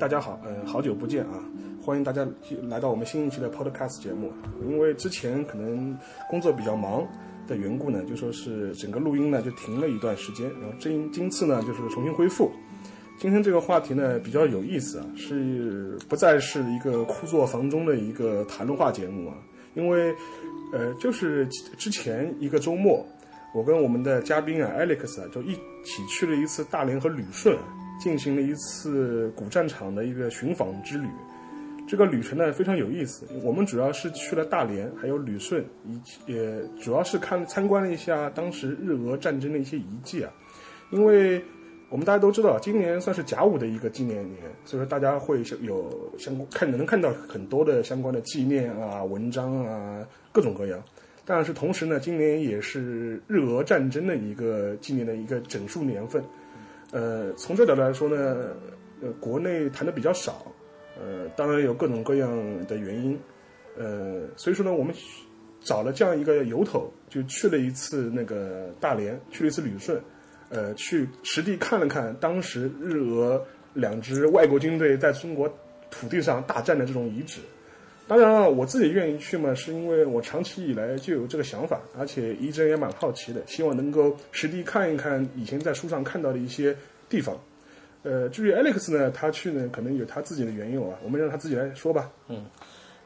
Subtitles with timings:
[0.00, 1.44] 大家好，呃，好久不见啊！
[1.84, 2.26] 欢迎大家
[2.70, 4.32] 来到我们新一期的 Podcast 节目。
[4.66, 5.94] 因为之前可能
[6.30, 7.06] 工作比较忙
[7.46, 12.50] 的缘故呢，就说是整个录音呢就停了一段时间，然后今今次呢就是重新恢复。
[13.18, 19.34] 今天这个话题呢比较有意思啊，是不再是一个枯坐房中的一个谈论话节目啊，
[19.74, 20.14] 因为
[20.72, 21.46] 呃就是
[21.76, 23.06] 之前一个周末，
[23.54, 27.54] 我跟我们的嘉宾啊 Alex 啊就一起去了一次大连和旅顺。
[28.00, 31.06] 进行了一次古战场的一个寻访之旅，
[31.86, 33.26] 这个旅程呢非常有意思。
[33.44, 40.32] 我们主要是去了大连，还有旅顺，以也主要是看参观了一下当时日俄战争的一些遗迹啊。
[40.90, 41.44] 因为
[41.90, 50.82] 我们大家都知道，今年算是甲午的一个纪念年，所以说大家会有相看能看到很多的相关的纪念啊、文章啊，各种各样。
[51.26, 56.24] 但是同时呢，今年也是日俄战争的一个纪念的一个整数年份。
[56.92, 58.54] 呃，从这点来说呢，
[59.00, 60.52] 呃，国内谈的比较少，
[60.98, 62.30] 呃，当然有各种各样
[62.66, 63.18] 的原因，
[63.76, 64.94] 呃，所以说呢，我们
[65.60, 70.02] 找了这样一个由头，就去了一次那个大连，去了一次旅顺，
[70.48, 73.40] 呃，去实地看了看当时日俄
[73.72, 75.48] 两支外国军队在中国
[75.90, 77.40] 土地上大战的这种遗址。
[78.10, 86.76] 当然了，我自己愿意去嘛，是因为我长期以来就有这个想法，而且一直也蛮好奇的，希望能够实地看一看以前在书上看到的一些
[87.08, 87.38] 地方。
[88.02, 92.10] 呃，至于 Alex 呢，他去呢可能有他自己的缘由啊，我们让他自己来说吧。
[92.26, 92.44] 嗯，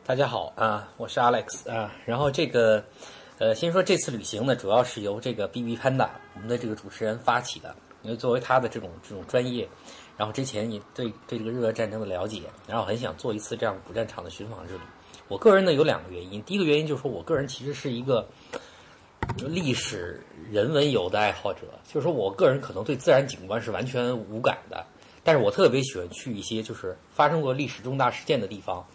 [0.07, 1.95] 大家好啊，我是 Alex 啊。
[2.07, 2.83] 然后这个，
[3.39, 9.69] 呃，先说这次旅行呢，主要是由这个 BB Panda 我们的这个主持人发起的，因为作为他的这种这种专业。
[10.17, 14.81] 然后之前也对对这个日俄战争的了解，然后很想做一次这样古战场的寻访之旅。
[15.29, 18.29] 我个人呢有两个原因，第一个原因就是说我个人其实是一个
[19.39, 24.85] 历史人文游的爱好者，就是说我个人可能对自然景观是完全无感的，
[25.23, 28.87] 但是我特别喜欢去一些就是发生过历史重大事件的地方，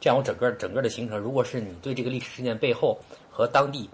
[0.00, 2.98] 这样我整个整个的行程，如果是你对这个历史事件背后
[3.30, 3.88] 和当地，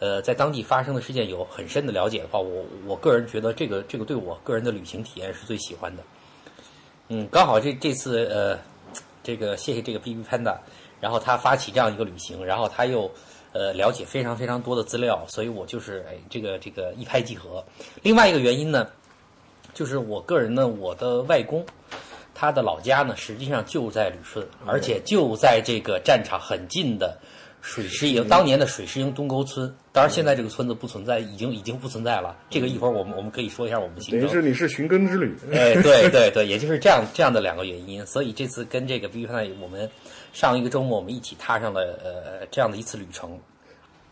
[0.00, 6.02] 呃，在当地发生的事件有很深的了解的话，我我个人觉得这个这个对我个人的旅行体验是最喜欢的。
[7.10, 8.58] 嗯，刚好这这次呃，
[9.22, 10.56] 这个谢谢这个 B B Panda，
[11.00, 13.10] 然后他发起这样一个旅行，然后他又
[13.52, 17.64] 呃了解非常非常多的资料，所以我就是哎这个这个一拍即合。
[18.02, 18.86] 另外一个原因呢，
[19.72, 21.64] 就是我个人呢，我的外公
[22.34, 27.18] 他的老家呢实际上就在旅顺，而且就在这个战场很近的。
[27.60, 32.36] 水师营当年的水师营东沟村，当然现在这个村子不存在，已经已经不存在了。
[32.48, 34.20] 这个一会儿我们我们可以说一下我们行程。
[34.20, 35.34] 等于是你是寻根之旅。
[35.52, 39.90] 哎，对对对，也就是这样这样的两个原因，所以这次跟这个 B B 派我们
[40.32, 43.38] 上一个周末我们一起踏上了呃这样的一次旅程。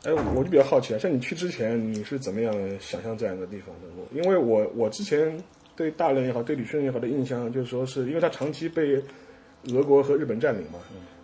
[0.05, 4.21] 哎，我就比较好奇啊，像你去之前你是怎么样想象这样一个地方的？
[4.21, 5.37] 因为我我之前
[5.75, 9.03] 对大连也好，对旅顺也好的印象就是说是因为它长期被
[9.73, 10.79] 俄国和日本占领嘛。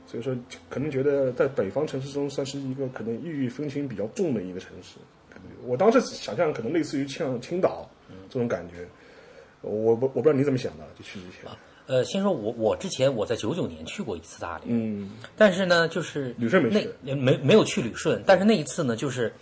[0.06, 0.36] 所以说，
[0.68, 4.98] 可能觉得在北方城市中算是一个可能异域风情比较重的一个城市。
[5.64, 7.88] 我当时想象可能类似于像青岛
[8.28, 8.86] 这种感觉。
[9.62, 11.48] 我不我不知道你怎么想的，就去之前。
[11.86, 19.32] 呃，先说我我之前我在九九年去过一次大连，嗯，但是呢，就是旅顺没去，没没有去旅顺，但是那一次呢，就是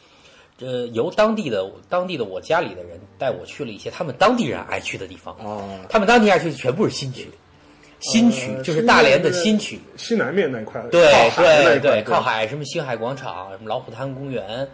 [0.59, 7.26] 呃由当地的当地的我家里的人带我去了一些他们当地人爱去的地方哦，他们当地爱去的全部是新区。
[8.00, 14.66] 新区就是大连的新区，西南面那一块，对对对，靠海，什么星海广场，什么老虎滩公园，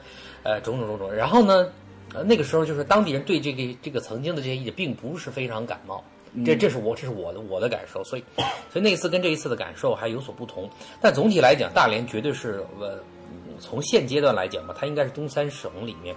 [0.45, 1.13] 呃，种种种种。
[1.13, 1.69] 然后呢，
[2.15, 6.05] 呃，那个时候就是当地人对这个这个曾经的这些意见并不是非常感冒，
[6.45, 8.25] 这这是我这是我的我的感受，所以
[8.73, 10.71] 所以那次跟这一次的感受还有所不同。
[11.01, 13.03] 但总体来讲，大连绝对是呃，
[13.59, 16.15] 从现阶段来讲吧，它应该是东三省里面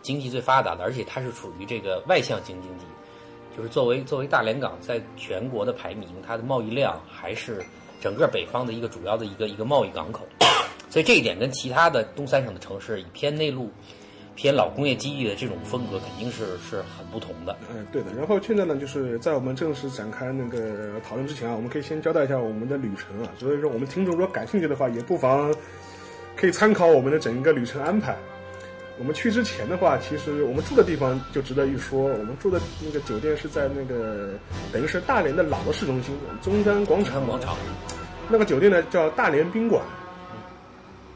[0.00, 2.86] 经济最发达的，而且它是处于这个外向型经济。
[3.56, 7.64] 就是作为作为大连港在全国的排名，它的贸易量还是
[8.00, 10.26] 整个北方的一个主要的一个一个贸易港口，
[10.90, 13.70] 所以这一点跟其他的东三省的城市以偏内陆、
[14.34, 17.56] 偏老工业基地的这种风格肯定是是很不同的。
[17.74, 18.12] 嗯，对的。
[18.12, 23.30] 然后现在呢，就是在我们正式展开那个讨论之前啊，我们可以先交代一下我们的旅程啊。
[23.38, 25.54] 所以说，我们听众如果感兴趣的话，也不妨
[26.36, 28.14] 可以参考我们的整个旅程安排。
[28.98, 32.04] 我们去之前的话，其实我们住的地方就值得一说。
[32.04, 34.30] 我们住的那个酒店是在那个
[34.72, 37.26] 等于是大连的老的市中心中山广场。
[37.26, 37.56] 广场。
[38.30, 39.82] 那个酒店呢叫大连宾馆。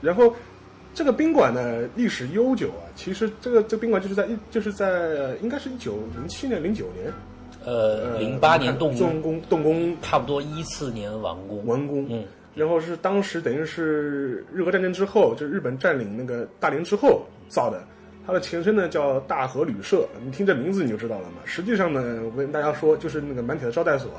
[0.03, 0.35] 然后
[0.95, 7.13] 这个宾馆呢历史悠久啊，其实这个这个宾馆就是在一就是在应该是一九零七年零九年，
[7.65, 12.07] 呃零八年动工动工，差不多一四年完工完工。
[12.11, 12.25] 嗯。
[12.55, 17.83] 然后是当时等于是日俄战争之后，就是日本占领那个大连之后造的，
[18.27, 21.37] 它的前身呢叫大和旅社，你听这名字你就知道了嘛。
[21.45, 24.11] 实际上呢，我跟大家说，就是那个满铁的招待所，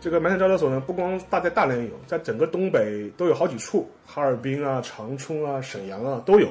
[0.00, 6.48] 这个满铁招待所呢，不光大在大连有，在整个东北都有好几处，哈尔滨啊、长春啊、沈阳啊都有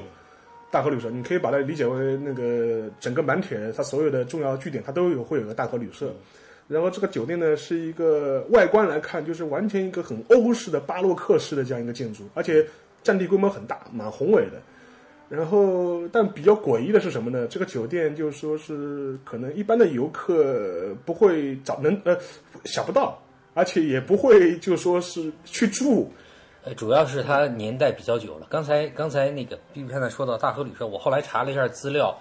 [0.69, 1.09] 大和旅社。
[1.09, 6.13] 你可以把它理解为那个整个满铁它所有的重要据点，它都有会有个大和旅社。
[6.72, 12.66] 然后这个酒店呢，是一个外观来看就是完全一个很欧式的巴洛克式的这样一个建筑，而且
[13.04, 14.54] 占地规模很大，蛮宏伟的。
[15.28, 17.46] 然后，但比较诡异的是什么呢？
[17.50, 22.18] 这个酒店就说是可能一般的游客不会找能呃
[22.64, 23.22] 想不到，
[23.54, 26.10] 而且也不会就说是去住。
[26.64, 28.48] 呃，主要是它年代比较久了。
[28.50, 32.18] 刚才刚才那个 B B 看才说到大和旅社，我后来查了一下资料，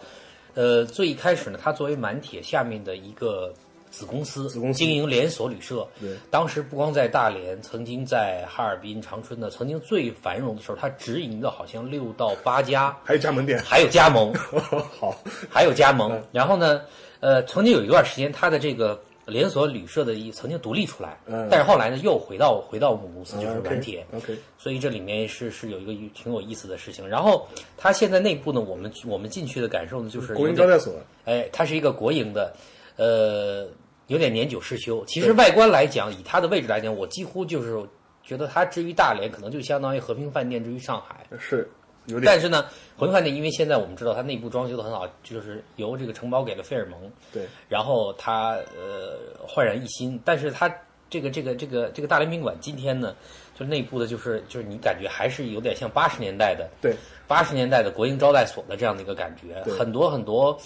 [0.55, 3.55] 呃，最一开始呢，它作为满铁下面的一个。
[3.90, 4.78] 子公司，子公司。
[4.78, 5.87] 经营连锁旅社。
[6.00, 14.32] 对，当时不光在大连，曾经在哈尔滨、长春呢，曾经最繁荣的时候，它直营的好像六到八家，还有加盟店，还有加盟，
[14.98, 15.14] 好，
[15.48, 16.22] 还有加盟。
[16.32, 16.82] 然后呢，
[17.20, 21.46] 呃，曾经有一段时间，它的这个连锁旅社的一曾经独立出来，嗯。
[21.50, 24.06] 但是后来呢，又回到回到母公司，就是嗯，OK，满铁。
[24.12, 27.06] OK，所以这里面是是有一个挺有意思的事情。
[27.08, 27.46] 然后
[27.76, 30.94] 它现在内部呢，我们我们进去的感受呢，就是国营招待所，
[31.25, 32.52] 哎，它是一个国营的，
[32.96, 33.69] 呃，
[34.10, 35.04] 有点年久失修。
[35.06, 37.80] 其实外观来讲，以它的位置来讲，我几乎就是
[38.24, 41.24] 觉得它至于大连，可能就相当于和平饭店至于上海。
[41.38, 41.70] 是
[42.06, 42.66] 有点但是呢，
[42.96, 46.98] 和平饭店因为现在我们知道它内部装修的很好，就是由这个承包给了费尔蒙，
[47.32, 49.16] 对，然后它呃
[49.46, 50.20] 焕然一新。
[50.24, 50.68] 但是它
[51.08, 53.14] 这个这个这个这个大连宾馆今天呢，
[53.56, 56.96] 就内部的就是就是你感觉还是有点像八十年代的对，
[57.28, 60.58] 八十年代的国营招待所的这样的一个感觉，对很多很多。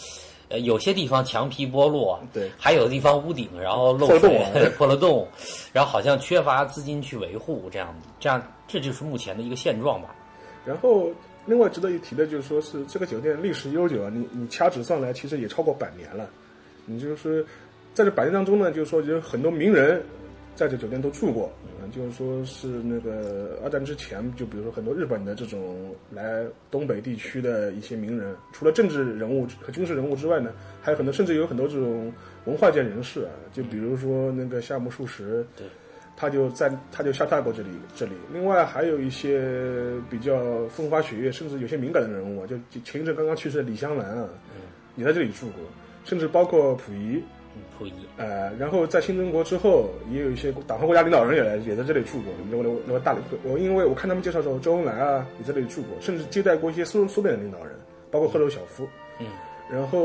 [0.48, 4.38] 呃，有些地方墙皮剥落，对还有的地方屋顶然后漏洞
[4.76, 5.26] 破了洞，
[5.72, 10.14] 然后好像缺乏资金去维护，这样这样这就是目前的一个现状吧。
[10.64, 11.10] 然后
[11.46, 16.28] 另外值得一提的就是说是这个酒店历史悠久啊，你你掐指算来，其实也超过百年了。
[16.86, 17.44] 你就是
[17.94, 20.02] 在这百年当中呢，就是说有很多名人
[20.54, 21.50] 在这酒店都住过，
[21.84, 32.12] 嗯，就是说是那个二战之前，就比如说很多日本的这种来东北地区的一些名人，除了政治人物和军事人物之外呢，还有很多甚至有很多这种
[32.46, 35.66] 文化界人士啊，就比如说那个夏目漱石，对。
[36.16, 38.12] 他就在他就下榻过这里这里。
[38.32, 39.50] 另外还有一些
[40.08, 44.28] 比较风花雪月，甚至有些敏感的人物啊，就就前一阵刚刚去世的李香兰啊，
[44.94, 45.64] 也在这里住过，
[46.04, 47.43] 甚至包括溥仪，嗯，
[47.78, 52.32] 溥仪，呃，然后在新中国之后，也有一些党和国家领导人也来也在这里住过。
[52.52, 57.74] 我我我大理，我因为我看他们介绍的时候，周恩来啊也在这里住过，甚至接待过一些苏苏联的领导人，
[58.10, 58.88] 包括赫鲁晓夫。
[59.18, 59.26] 嗯，
[59.70, 59.98] 然后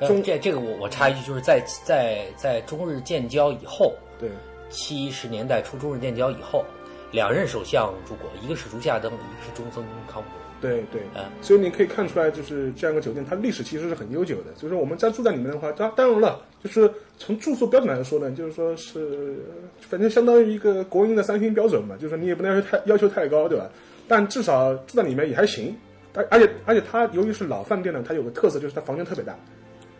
[0.00, 4.28] 呃中这这个我我插一句，就是在在在中日建交以后，对
[4.70, 6.64] 七十年代初中日建交以后，
[7.12, 10.28] 两任首相住过，一个是竹下登，一个是中曾康普。
[10.60, 14.54] 对对，嗯所以你可以看出来，就是这样一个酒店，它历史其实是很悠久的。
[14.56, 19.36] 所以说我们在住在里面的话，当当然了，就是从住宿标准来说呢，就是说是
[19.80, 23.68] 反正相当于一个国营的三星标准嘛，就是你也不能要求太要求太高，对吧？
[24.08, 25.76] 但至少住在里面也还行。
[26.14, 29.36] 而而且而且它由于是老饭店呢，它有个特色就是它房间特别大，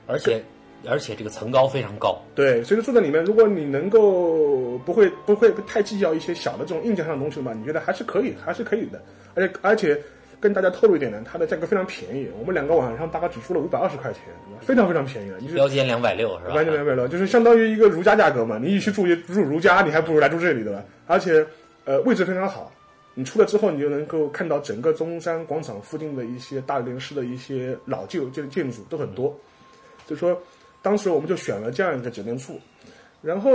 [0.07, 0.43] 而且
[0.89, 9.03] 而且这个层高非常高，对，所以说住在里面，如果你能够不会不会太计较一些小的这种硬件上的东西嘛，你觉得还是可以，还是可以的。
[9.35, 10.03] 而且而且
[10.41, 14.23] 跟大家透露一点呢，它的价格非常便宜，我们两个晚上大概只出了五百二十块钱，
[14.61, 15.39] 非常非常便宜了。
[15.41, 16.53] 你是标间两百六是吧？
[16.53, 18.59] 标间两百六，就是相当于一个如家价格嘛。
[18.59, 20.85] 你与其住住如家，你还不如来住这里，对吧？
[21.07, 21.47] 而且
[21.85, 22.71] 呃位置非常好，
[23.15, 29.35] 你出来之后，你就能够看到整个中山广场附近的一些大连市的一些老旧建建筑都很多。
[30.07, 30.41] 所以说，
[30.83, 32.61] 当时我们就选了这样一个酒店住。
[33.23, 33.51] 然后，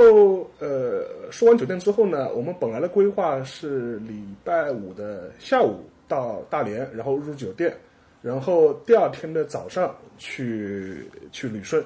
[0.59, 7.74] 呃，说完酒店之后呢，我们本来的规划是礼拜五的下午到大连，然后入酒店，
[8.22, 11.82] 然后第二天的早上去去旅顺。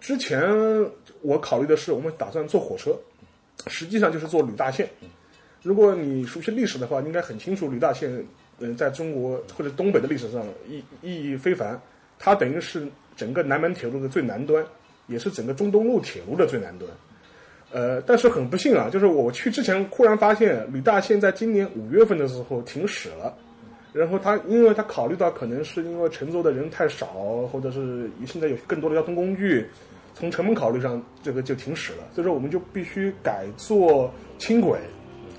[0.00, 0.40] 之前
[1.20, 2.96] 我考虑的是，我们打算坐火车，
[3.66, 4.88] 实际上就是坐旅大线。
[5.62, 8.10] 如果你熟悉历史的话，应该很清楚旅大线，
[8.60, 11.78] 嗯、在中国或者东北的历史上意意义非凡。
[12.18, 14.64] 它等于是整个南门铁路的最南端，
[15.06, 16.90] 也是整个中东路铁路的最南端。
[17.74, 23.34] 呃，但是很不幸啊，就是我去之前忽然发现旅大现在今年五月份的时候停驶了。
[23.92, 27.06] 然后他，因为他考虑到可能是因为乘坐的人太少，
[27.52, 29.66] 或者是现在有更多的交通工具，
[30.14, 31.98] 从成本考虑上，这个就停驶了。
[32.14, 34.78] 所以说，我们就必须改坐轻轨。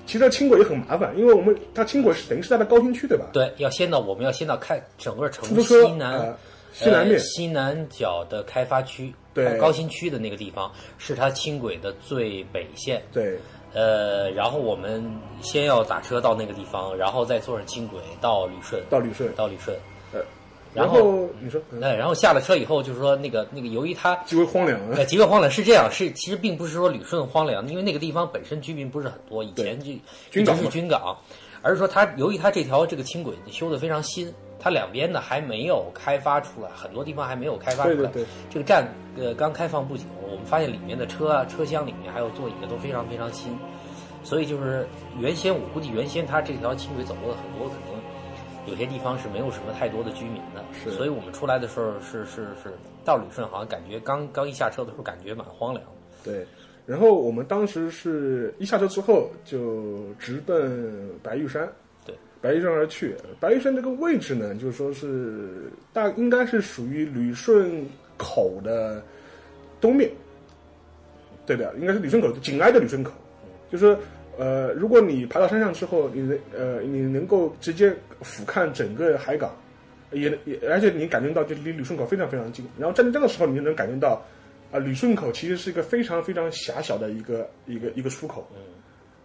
[0.06, 3.26] 其实这轻轨也很麻烦，因为我们它轻轨是等于是在它高新区，对吧？
[3.32, 6.36] 对，要先到我们要先到开整个城西南、呃
[6.72, 9.46] 西南面呃西南角的开发区，对。
[9.46, 13.00] 呃高新区的那个地方是它轻轨的最北线。
[13.12, 13.38] 对。
[13.72, 15.04] 呃，然后我们
[15.42, 19.30] 先要打车到那个地方，然后再坐上轻轨到旅顺，到旅顺。
[19.34, 19.76] 到旅顺。
[20.72, 29.92] 然后你说，哎，然后下了车以后，就是说那个那个，由于它极为荒凉，呃，极为荒凉是这样，是其实并不是说旅顺荒凉，因为那个地方本身居民不是很多，以前就
[30.30, 31.16] 军港是军港，
[31.62, 34.30] 而是说它由于它这条这个轻轨修的非常新，
[34.66, 38.10] 它两边呢还没有开发出来，很多地方还没有开发出来。
[38.10, 38.84] 对对对，这个站
[39.16, 43.56] 呃刚开放不久，我们发现里面的车啊车厢里面还有座椅都非常非常新，
[44.24, 44.84] 所以就是
[45.20, 48.02] 原先我估计原先它这条轻轨走过的很多可能。
[48.66, 52.72] 有些地方是没有什么太多的居民的，是，所以我们出来的时候是是是
[53.04, 55.84] 到旅顺，好像感觉刚刚一下车的时候感觉蛮荒凉。
[56.24, 56.44] 对，
[56.84, 61.70] 然后我们当时是一下车之后就直奔白玉山，对，
[62.46, 63.14] 白玉山而去。
[63.40, 67.84] 白玉山这个位置呢，就是说是大应该是属于旅顺
[68.16, 69.02] 口的
[69.80, 70.08] 东面，
[71.44, 73.10] 对的，应该是旅顺口紧挨着旅顺口，
[73.70, 73.96] 就是。
[74.38, 79.50] 呃，如果你爬到山上之后，你能呃，你能够直接俯瞰整个海港，
[80.12, 82.62] 也也，而且你感觉到就离旅顺口非常非常近。
[82.78, 84.22] 然后站在这个时候，你就能感觉到，
[84.70, 88.46] 啊，旅顺口其实是一个非常非常狭小的一个一个一个出口。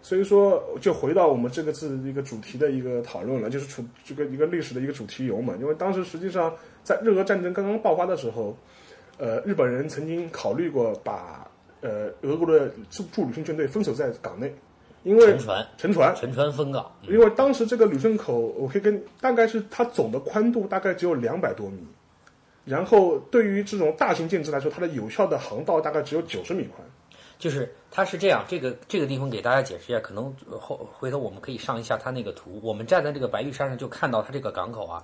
[0.02, 5.54] 所以说，就回到我们这个字一个主题的一个讨论了，就是处这个一个历史的一个主题游嘛。
[5.60, 6.54] 因为当时实际上
[6.84, 8.58] 在日俄战争刚刚爆发的时候，
[9.18, 11.50] 呃，日本人曾经考虑过把
[11.82, 14.54] 呃俄国的驻驻旅顺军队封锁在港内。
[15.04, 16.92] 因为沉船，沉船，沉船封港。
[17.08, 21.80] 因为当时这个旅顺口，我可以跟大概是它总的宽度大概只有两百多米，
[22.66, 26.88] 然后对于这种大型舰只来说，它的有效的航道大概只有九十米宽。
[27.42, 32.60] 就是它是这样，这个这个地方给大家解释一下，可能后回头我们可以上一下它那个图。
[32.62, 35.04] 我们站在这个白玉山上就看到它这个港口啊，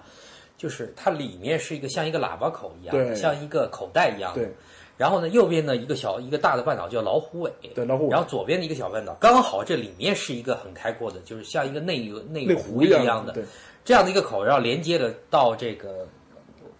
[0.56, 4.36] 就是它里面是一个像一个喇叭口一样，像一个口袋一样。
[4.36, 4.54] 对。
[4.98, 8.12] 然后呢，右边呢一个小一个大的半岛叫老虎尾，对老虎尾。
[8.12, 13.34] 然后左边的一个小半岛，刚好这里面是一个很开阔的，就是像一个内内湖一样的，
[13.84, 16.08] 这样的一个口，然后连接的到这个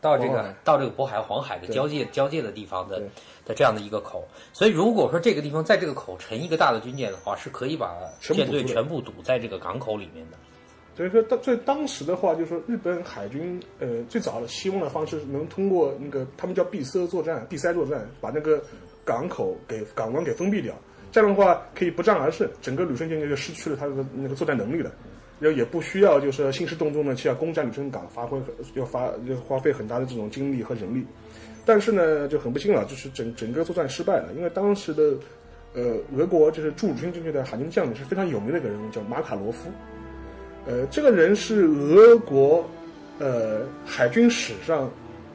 [0.02, 3.04] 到这个到这个渤海黄海的交界交界的地方的
[3.48, 4.28] 的这样的一个口。
[4.52, 10.38] 所以如果说这个地方在这个口沉一个大的军舰的话，是可以把舰队全部堵在这个港口里面的。
[10.96, 18.60] 所以说，当在当时的话，就是说，日本海军呃最早的希望的方式能通过那个他们叫闭塞作战、闭塞作战，把那个
[19.06, 20.74] 港口给港湾给封闭掉。
[21.12, 24.92] 这样的话，可以不战而胜，整个旅顺舰队就失去了它的那个作战能力了，
[25.40, 28.42] 然后也不需要就是兴师动众的去要攻占旅顺港，发挥
[28.74, 31.06] 要发要花费很大的这种精力和人力。
[31.68, 35.14] 但是呢，就很不幸了，就是整整个作战失败了，因为当时的
[35.74, 39.70] 呃俄国就是驻军军队的海军将领是非常有名的一个人物，叫马卡罗夫。
[40.66, 42.66] 呃，这个人是俄国，
[43.20, 44.90] 呃，海军史上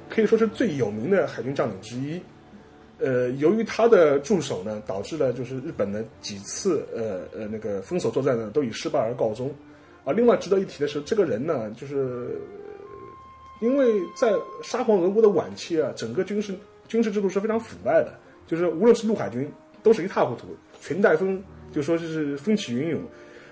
[0.08, 2.20] 可以说是最有名的海军将领之一。
[2.98, 9.52] 呃，由于他的驻守呢，导致了就是日本的几次呃呃那个封锁作战呢，都以失败而告终。
[10.04, 12.38] 啊，另外值得一提的是，这个人呢，就是
[13.62, 16.52] 因为在沙皇俄国的晚期啊，整个军事
[16.88, 18.12] 军事制度是非常腐败的，
[18.46, 19.50] 就是无论是陆海军
[19.82, 20.48] 都是一塌糊涂，
[20.80, 21.42] 裙带风
[21.72, 23.00] 就说就是风起云涌。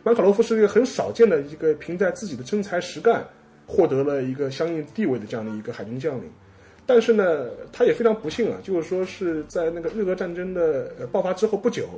[0.02, 3.24] 马卡罗夫是一个很少见的一个凭在自己的真才实干
[3.66, 6.28] 获得了一个相应地位的这样的一个海军将领，
[6.86, 11.88] 但是呢，他也非常不幸啊，就是说是在那个日俄战争的爆发之后不久，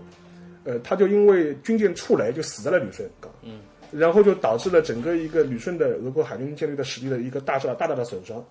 [0.64, 3.60] 呃，他就因为军舰触雷就死在了旅顺港，嗯，
[3.92, 8.44] 然后就导致了整个一个旅顺的俄国海军舰队的实力的一个大大大大的损伤。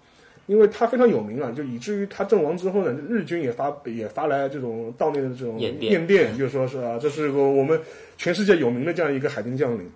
[0.48, 7.80] 因为他非常有名啊，就以至于他阵亡之后呢，日军也发也发来这种悼念的这种唁电，就说是啊，这是个我们
[8.18, 9.90] 全世界有名的这样一个海军将领。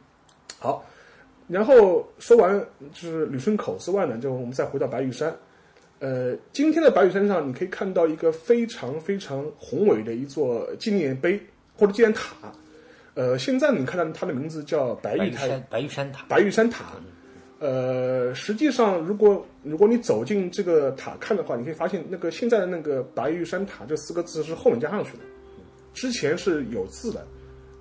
[0.59, 0.85] 好，
[1.47, 2.57] 然后说完
[2.93, 5.35] 就是旅顺口之外呢，就我们再回到白玉山。
[5.99, 11.39] 呃，今天的白玉山上，你可以看到一个非常非常宏伟的一座纪念碑
[11.75, 12.35] 或者纪念塔。
[13.15, 16.85] 呃，现在你看到它的名字叫白玉山白玉山塔，白玉山塔。
[17.59, 25.23] 呃，实际上，如果如果你走进这个塔看的话，你可以发现那个现在的那个“白玉山塔”这四个字是后面加上去的，
[25.93, 27.25] 之前是有字的。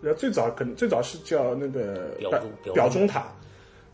[0.00, 2.10] 然后最早可能最早是叫那个
[2.72, 3.26] 表忠塔，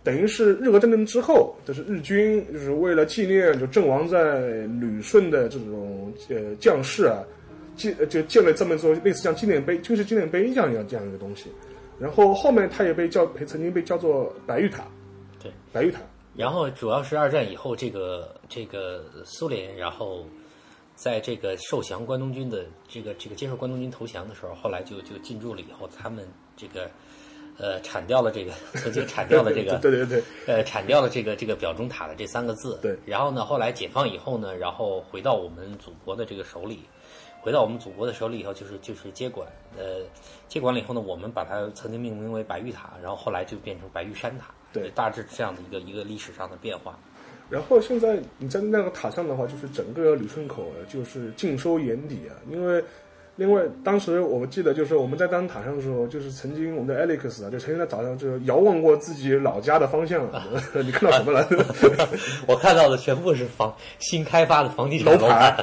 [0.04, 4.40] 等于是日俄战争之后，就是日军就是为了纪念就阵亡在
[4.80, 7.24] 旅顺的这种呃将士啊，
[7.88, 11.50] 建就建了这么一座类似像纪念碑、军事纪念碑一样一样这样一个东西。
[11.98, 14.84] 然后后面它也被叫曾经被叫做白玉塔。
[15.42, 16.00] 对，白玉塔。
[16.34, 20.24] 然后主要是二战以后，这个这个苏联，然后
[20.94, 26.88] 在这个受降关东军的这个这个接受关东军投降的时候，后来就就进驻了以后，他们这个
[27.58, 32.78] 呃铲掉了这个 曾经铲掉了这个对对对，呃铲掉了这个这个表忠塔的这三个字。
[32.80, 32.96] 对。
[33.04, 36.80] 然后呢，后来解放以后呢，然后回到我们祖国的这个手里。
[37.40, 40.02] 回到我们祖国的手里以后，就是就是接管，呃，
[40.48, 46.98] 接管了以后呢，我们把它曾经命名为白玉塔，然后后来就变成白玉山塔，对，大致这样的一个一个历史上的变化。
[47.48, 52.82] 然后现在你在那个塔上的话，就是整个旅顺口啊就是尽收眼底啊，因为。
[53.40, 60.28] 另外，当时我记得就是我们在当塔上的时候，就是曾经我们的 Alex 啊，就曾经在岛上就遥望过自己老家的方向。
[60.84, 61.48] 你看到什么了？
[62.46, 65.56] 我看到的全部是房新开发的房地产楼盘。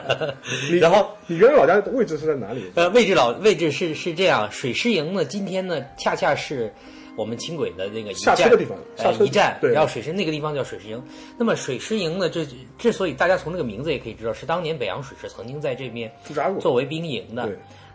[0.82, 2.66] 然后你原来老家的位置是在哪里？
[2.74, 6.74] 呃，位置老位置是是这样，水师营呢，今天呢恰恰是。
[7.18, 11.04] 我们轻轨的那个下车的地方，呃，一站，对，然后水师那个地方叫水师营。
[11.36, 12.46] 那么水师营呢，这
[12.78, 17.50] 之所以大家从这个名字也可以知道，是当年北洋水师曾经在这边驻扎过，作为兵营的。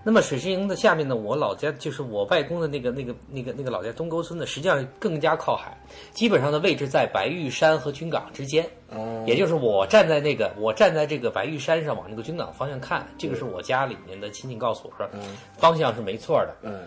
[0.05, 5.81] 那么水师营的下面呢，我老家就是我外公的那个那个那个那个老家东沟村呢，实际上更加靠海，
[6.13, 8.69] 基本上的位置在白玉山和军港之间。
[8.89, 15.09] 哦，也就是我站在那个我站在这个白玉山上往那个军港方向看，这个是我家里面的亲戚告诉我说，
[15.57, 16.57] 方向是没错的。
[16.63, 16.81] 嗯。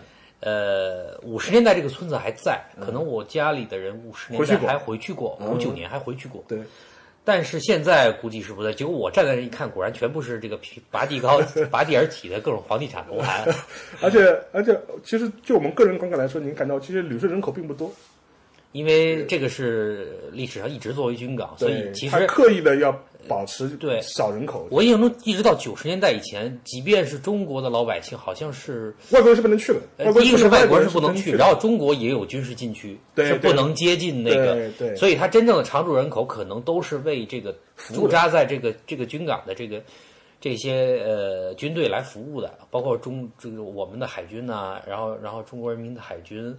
[0.46, 6.44] 呃，五十年代这个村子还在，可能我家里的人五十年代还回去过，五九年还回去过。
[6.46, 6.56] 对，
[7.24, 8.72] 但是现在估计是不在。
[8.72, 10.56] 结果我站在这一看，果然全部是这个
[10.88, 13.44] 拔地高、 拔地而起的各种房地产楼盘。
[14.00, 17.92] 而且而且，其实就我们个人观感来说，您感到其实旅顺人口并不多。
[18.70, 22.92] 因为这个是历史上一直作为军港，所以其实刻意的要
[23.28, 24.66] 保持对少人口。
[24.70, 30.12] 我印象中，一直到九十年代以前，即便是中国的老百姓，好像是外国人是不能去的。
[30.12, 34.70] 第一个是外国人是不能去，然后中国也有军事禁区，是不能接近那个。
[34.78, 39.82] 对，所以他真正的常住人口可能都是为这个驻扎在这个这个军港的这个
[40.40, 46.56] 这些呃军队来服务的，包括中这个我们的海军呐，然后然后中国人民的海军。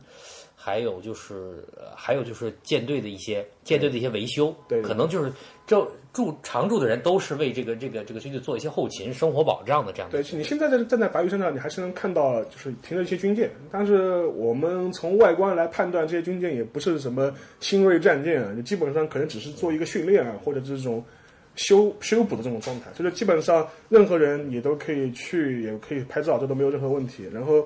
[0.68, 1.64] 还有就是，
[1.96, 5.32] 还有就是舰队的一些舰队的一些维修，对，可能就是
[5.66, 10.12] 这住常住的人都是为这个这个这个军队做一些后勤、生活保障的这样。
[10.12, 21.02] 对，你现在在站在白玉山上，你还是能看到就是停了一些军舰，但是我们从外观来判断，这些军舰也不是什么新锐战舰啊，你基本上可能只是做一个训练啊，或者这种
[21.56, 27.24] 修修补的这种状态，就是基本上任何人也都可以去，也可以拍照，这都没有任何问题。
[27.34, 27.66] 然后。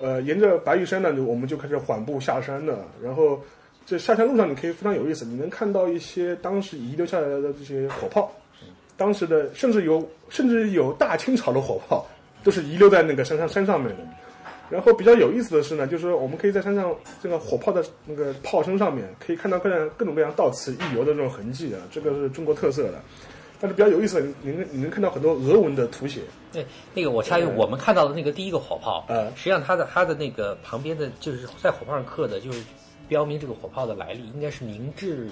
[0.00, 2.84] 呃，沿着白玉山呢，就我们就开始缓步下山了。
[3.02, 3.40] 然后，
[3.86, 8.32] 这下山路上你可以非常有意思，你能看到一些当时遗留下来的这些火炮，
[8.96, 12.04] 当时的甚至有甚至有大清朝的火炮，
[12.42, 13.98] 都是遗留在那个山上山上面的。
[14.70, 22.94] 然后比较有意思的是呢，就是我们可以在山上这个火炮的那个炮身上面，可以看到各样各种各样到此一游的这种痕迹啊，这个是中国特色的。
[23.64, 26.20] 但是比较有意思的，你能你能看到很多俄文的图写。
[26.52, 32.62] 对，那个我插一句，我们看到的那个第一个火炮，呃，实际上它的它的那个旁边的就是在火炮上刻的，就是
[33.08, 35.30] 标明这个火炮的来历，应该是明治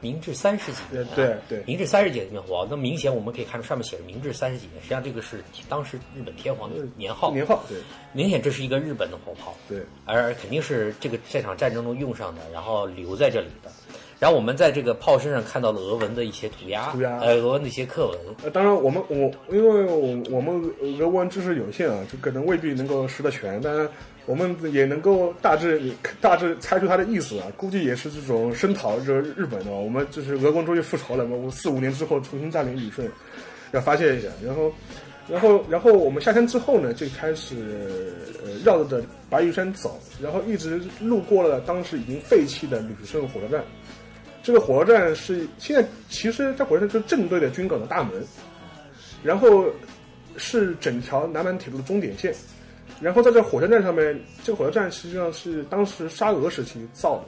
[0.00, 1.04] 明治三十几年。
[1.16, 7.32] 对对，明治三十几年火炮，那明显我们可以看出上面写着明治三十几年，实际上这个是当时日本天皇的年号。
[7.32, 7.78] 年号对，
[8.12, 9.52] 明显这是一个日本的火炮。
[9.68, 13.72] 对，而肯定是这个这场战争中用上的，然后留在这里的。
[14.18, 18.18] 然后我们在这个炮身上看到了俄文的一些涂鸦，涂鸦，呃，俄文的一些课文。
[18.42, 20.58] 呃，当然我们我因为我我们
[21.00, 23.86] 俄文知识有限啊，就可能未必能够识得全，但是
[24.24, 27.46] 我们也能够大致大致猜出它的意思啊。
[27.58, 33.06] 估计也是这种声讨这日本的，我们就是俄国终于复仇了嘛，我四五年之后重新占领旅顺，
[33.72, 34.28] 要发泄一下。
[34.42, 34.72] 然后，
[35.28, 37.54] 然后，然后我们下山之后呢，就开始
[38.42, 43.62] 呃绕着白玉山走，然后一直路过了当时已经废弃的旅顺火车站。
[44.46, 48.24] 这个火车站是现在，其实这火车站是正对着军港的大门，
[49.24, 49.64] 然后
[50.36, 52.32] 是整条南满铁路的终点线，
[53.00, 57.24] 然后在这火车站上面，这个火车站实际上是当时沙俄时期造的，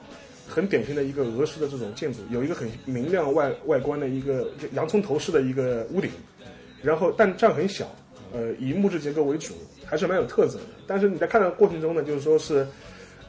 [0.46, 6.08] 很典型的一个俄式的这种建筑，有一个很明亮外外观的一个洋葱头式的一个屋顶，
[6.82, 7.92] 然后但站很小，
[8.32, 9.54] 呃，以木质结构为主，
[9.84, 10.66] 还是蛮有特色的。
[10.86, 12.64] 但是你在看的过程中呢，就是说是。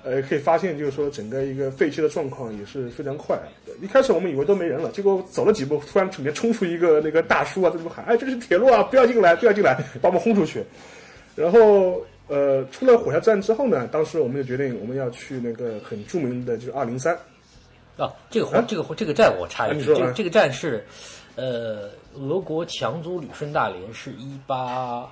[0.04, 3.38] 呃，可以发现，就是说整个一个废弃的状况也是非常快。
[3.82, 10.64] 一开始我们以为都没人了，结果走了几步，突然里面冲出一个那个大叔啊，在那边喊：“哎，这是铁路啊，不要进来，不要进来，把我们轰出去。”
[11.36, 17.18] 然后，呃，出了火车站之后呢，当时我们就决定我们要去那个很著名的，就是二零三。
[17.98, 20.86] 啊，这个火，这个这个站我插一句，这个这个站是，
[21.36, 25.10] 呃，俄国强租旅顺大连是一八。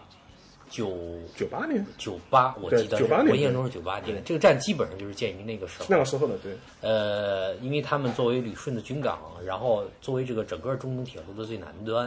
[0.69, 0.97] 九
[1.35, 2.97] 九八年，九八我记得，
[3.29, 4.21] 我印象中是九八年。
[4.25, 5.85] 这个站基本上就是建于那个时候。
[5.89, 6.55] 那个时候的对。
[6.81, 12.05] 呃，因为他们作为旅顺的军港，然后作为这个整个中东铁路的最南端，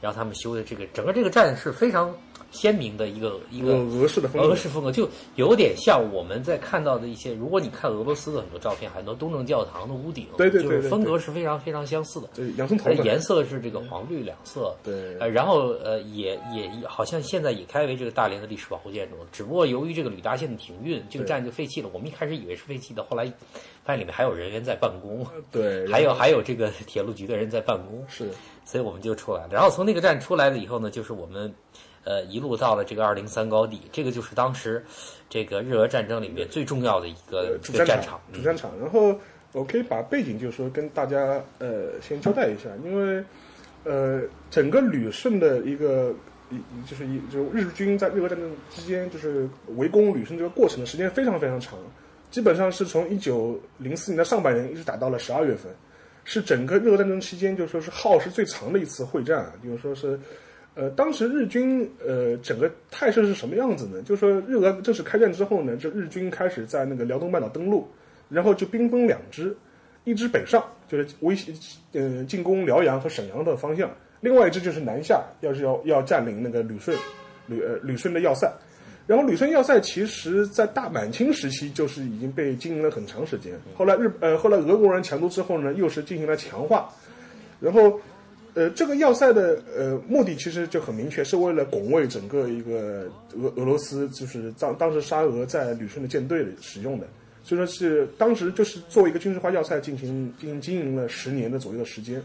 [0.00, 2.14] 然后他们修的这个整个这个站是非常
[2.50, 4.48] 鲜明的一个一个俄式的风格。
[4.48, 12.28] 俄，式风格，就有点像我们在看到的一些，如果你看俄罗斯的很多照片，很多东正教堂的屋顶，对对对就是风格是非常非常相似的。
[12.34, 15.16] 对洋葱头颜色是这个黄绿两色，对。
[15.18, 21.88] 呃，然后呃也也好像现在也开为这个大连的历史保护建筑，只不过由于这个吕大线的停运，这个站就废弃了。
[21.92, 23.26] 我们一开始以为是废弃的，后来
[23.84, 28.30] 发现里面还有人员在办公，对， 还有还有这个铁路局的人在办公，是。
[28.62, 29.48] 所以我们就出来了。
[29.50, 31.52] 然后从那个站出来了以后呢，就是我们
[32.04, 34.84] 呃一路到了这个二零三高地，这个就是当时
[35.28, 38.70] 这个日俄战争里面最重要的一个主战场，嗯主战场。
[38.80, 39.14] 然后
[39.52, 43.22] 我可以把背景就是说跟大家呃先交代一下，因为
[43.84, 46.14] 呃整个旅顺的一个
[46.50, 46.56] 一
[46.88, 51.78] 就是一就是日军在日俄战争之间就是围攻旅顺这个过程的时间非常非常长，
[52.30, 55.70] 基本上是从一九零四年的上半年一直打到了十二月份，
[56.24, 60.18] 是整个日俄战争期间就说是耗时最长的一次会战，就是说是。
[60.76, 64.00] 呃，当时日军呃整个态势是什么样子呢？
[64.02, 67.86] 就是说日俄正式开战之后呢，这日军开始在那个辽东半岛登陆，
[68.28, 69.54] 然后就兵分两支，
[70.04, 71.52] 一支北上，就是威胁
[71.92, 73.88] 呃进攻辽阳和沈阳的方向；
[74.20, 76.96] 另外一支就是南下，要是要要占领那个旅顺，
[77.46, 78.50] 旅呃旅顺的要塞。
[79.08, 86.88] 然后旅顺要塞其实在大满清时期就是已经被经营了很长时间，后来日呃后来俄国人强渡之后呢，又是进行了强化，
[87.58, 88.00] 然后。
[88.60, 97.06] 呃，这个要塞的呃目的其实就很明确，是为了拱卫整个一个俄俄罗斯，就是当当时沙俄在旅顺的舰队里使用的，
[97.42, 102.22] 所以说是当时就是作为一个军事化要塞进行进行经营了十年的左右的时间。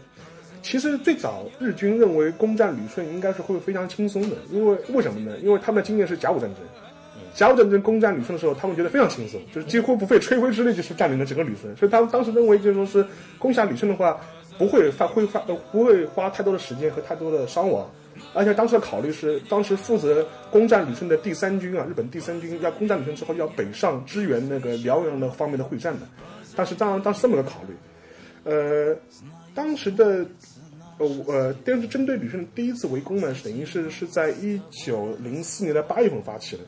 [0.60, 5.38] 其实最早日军认为攻占旅顺应该是会非常轻松的，因为为什么呢？
[5.42, 6.58] 因为他们的经验是甲午战争，
[7.34, 13.06] 甲午战争攻占旅顺的时候，他们觉得非常轻松，就是几乎不费吹灰之力就是占领了整个旅顺，所以他们当时认为就是说是
[13.38, 14.20] 攻下旅顺的话。
[14.58, 17.88] 不会发会发呃不会花太多的时间和太多的伤亡，
[18.32, 26.06] 而且当时的考虑是，当时负责攻占旅顺的第三军啊，日本第三军要攻占旅顺之后要北上支援那个辽阳的方面的会战的，
[26.54, 27.74] 但是当当时这么个考虑，
[28.44, 28.96] 呃，
[29.54, 30.24] 当时的
[30.98, 36.62] 呃呃，但是针对旅顺第一次围攻呢，等于是是在一九零四年的八月份发起的。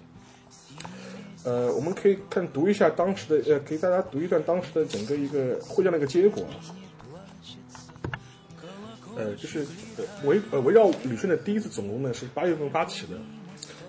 [1.44, 6.44] 呃，我们可以看读一下当时的呃，给大家读一段当时的整个一个会战的一个结果。
[9.18, 9.66] 呃，就是
[10.24, 13.18] 围呃围绕旅顺的第一次总攻呢是八月份发起的，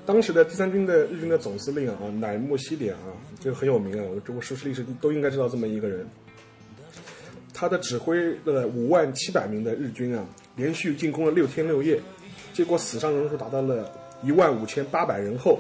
[0.05, 6.05] 当时的第三军的日军的总司令啊乃木希典啊，这个很有名啊，我们中国史历史都应该知道这么一个人。
[7.53, 11.99] 他的指挥了五万七百名的日军啊，连续进攻了六天六夜，
[12.53, 13.91] 结果死伤人数达到了
[14.23, 15.59] 一万五千八百人后，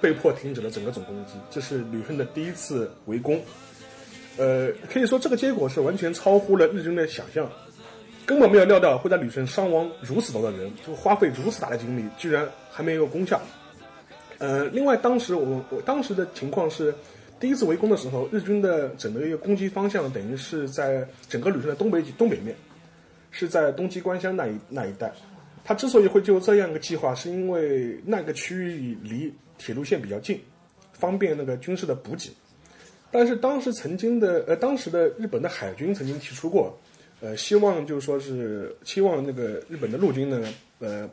[0.00, 1.34] 被迫停止了整个总攻击。
[1.50, 3.40] 这是旅顺的第一次围攻。
[4.38, 7.48] 呃，可以说这个结果是完全超乎了日军的想象。
[8.26, 13.40] 根本没有料到会在旅顺伤亡如此多的人，就花费如此大的精力，居然还没有功效。
[14.38, 16.94] 呃，另外当时我我当时的情况是，
[17.38, 22.56] 第一次围攻的时候，日军的整个一个攻击方向等于是在整个旅顺的东北东北面，
[23.30, 25.12] 是在东机关乡那一那一带。
[25.62, 30.40] 他之所以会就这样一个计划，是因为那个区域离铁路线比较近，
[30.92, 32.30] 方便那个军事的补给。
[33.10, 36.74] 但是当时曾经的呃，当时的日本的海军曾经提出过。
[37.24, 40.46] 呃，希望就是说是期望那个日本的陆军呢，
[40.80, 41.08] 呃，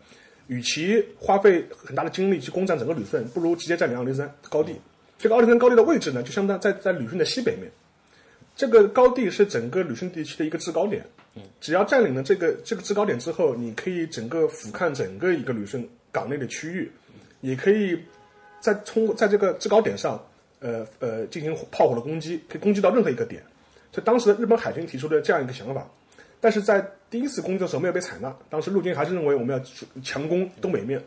[0.47, 4.76] 与其花费很大的精力去攻占整个旅顺，不如直接占领奥林山高地。
[5.17, 7.71] 这个奥林山高地的位置呢，就相当在在旅顺的西北面。
[8.58, 11.02] 这个高地是整个旅顺地区的一个制高点。
[11.62, 16.91] 只要占领了这个这个制高点之后，你可以整个俯瞰整个一个旅顺港内的区域，
[17.39, 17.97] 也可以
[18.60, 20.21] 在通在这个制高点上，
[20.60, 23.41] 呃呃，进行炮火的攻击，可以攻击到任何一个点。
[23.93, 25.89] 这当时日本海军提出的这样一个想法。
[26.41, 31.01] 但是在第一次攻击的时候没有被采纳，当时陆军还是认为我们要强攻东北面。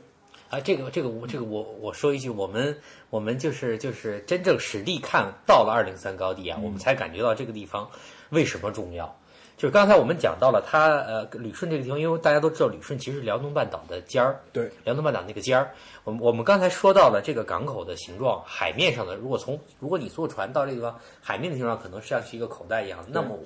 [0.49, 2.79] 啊，这个这个我这个我我说一句，我们
[3.11, 7.91] 我们就是就是真正实地看到了二零三高地啊，我们才感觉到这个地方
[8.31, 9.19] 为什么重要。
[9.57, 15.73] 就是刚才我们讲到了它呃旅顺这个地方，因为大家都知道旅顺其实是辽东半岛的尖儿，对，辽东半岛那个尖儿。
[16.05, 23.37] 我们我们刚才说到了这个港口的形状，海面上的，如果从如果你坐船到这个地方，海面的形状可能像是一个口袋一样，那么。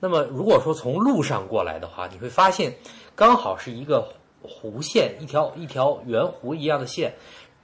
[0.00, 2.72] 那么，如果说从路上过来的话，你会发现，
[3.16, 4.08] 刚好是一个
[4.42, 7.12] 弧线，一条一条圆弧一样的线，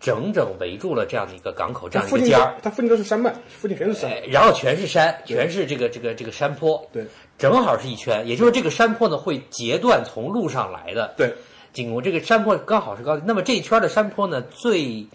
[0.01, 2.57] 整整围住了这样的一个港口这样一个尖儿。
[2.63, 4.11] 它附近都是山脉，附近全是山。
[4.11, 7.07] 哎，然后全是山，全是这个这个这个山坡，对，
[7.39, 8.27] 正好是一圈。
[8.27, 11.33] 也就是这个山坡呢，会截断从路上来的对，
[11.73, 12.03] 进攻。
[12.03, 13.23] 这个山坡刚好是高地。
[13.25, 15.07] 那么这一圈的山坡呢，最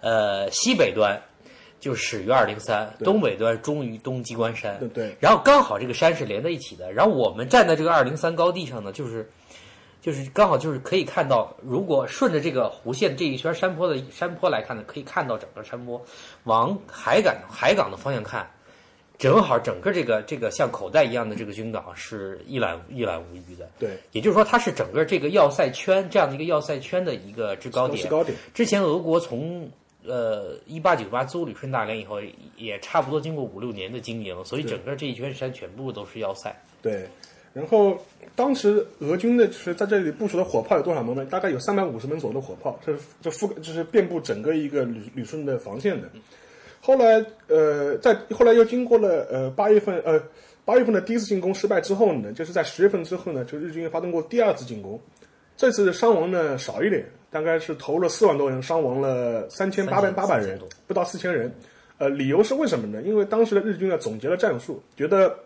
[0.00, 1.22] 呃西北端
[1.84, 4.78] 就始于二零三，东北端终于东机关山。
[4.78, 6.90] 对对然后刚好这个山是连在一起的。
[6.90, 9.28] 然后我们站在这个二零三高地上呢，就是
[10.00, 16.02] 就是刚好就是可以看到，如果顺着这个弧线这一圈山坡的山坡来看呢，可以看到整个山坡
[16.44, 18.48] 往海港海港的方向看，
[19.18, 23.68] 正好整个这个这个像口袋一样的这个军港是一览一览无余的。
[23.78, 28.02] 对，也就是说，它是整个这个要塞圈这样的一个要塞圈的一个制高点。
[28.02, 28.34] 制高点。
[28.54, 29.70] 之前俄国从
[30.06, 32.18] 呃一八九八租旅顺大连以后，
[32.56, 36.54] 也差不多经过五六年的经营，所以整个这一圈山全部都是要塞。
[36.82, 37.06] 对。
[37.52, 37.96] 然后，
[38.34, 41.24] 当时俄军的就是在这里部署的火炮有多少门呢？
[41.26, 46.08] 大概有三百五十门左右的火炮，这是这覆就是遍布整个一个旅旅顺的防线的。
[46.80, 50.20] 后来，呃，在后来又经过了呃八月份呃
[50.64, 55.00] 八月份的第一次进攻失败之后呢，就是在十月份之后呢，就日军发动过第二次进攻。
[55.56, 61.52] 这次伤亡呢少一点，大概是投了四万多人，伤亡了三千八百八百人，不到四千人。
[61.98, 63.02] 呃，理由是为什么呢？
[63.02, 65.36] 因为当时的日军呢总结了战术，觉得。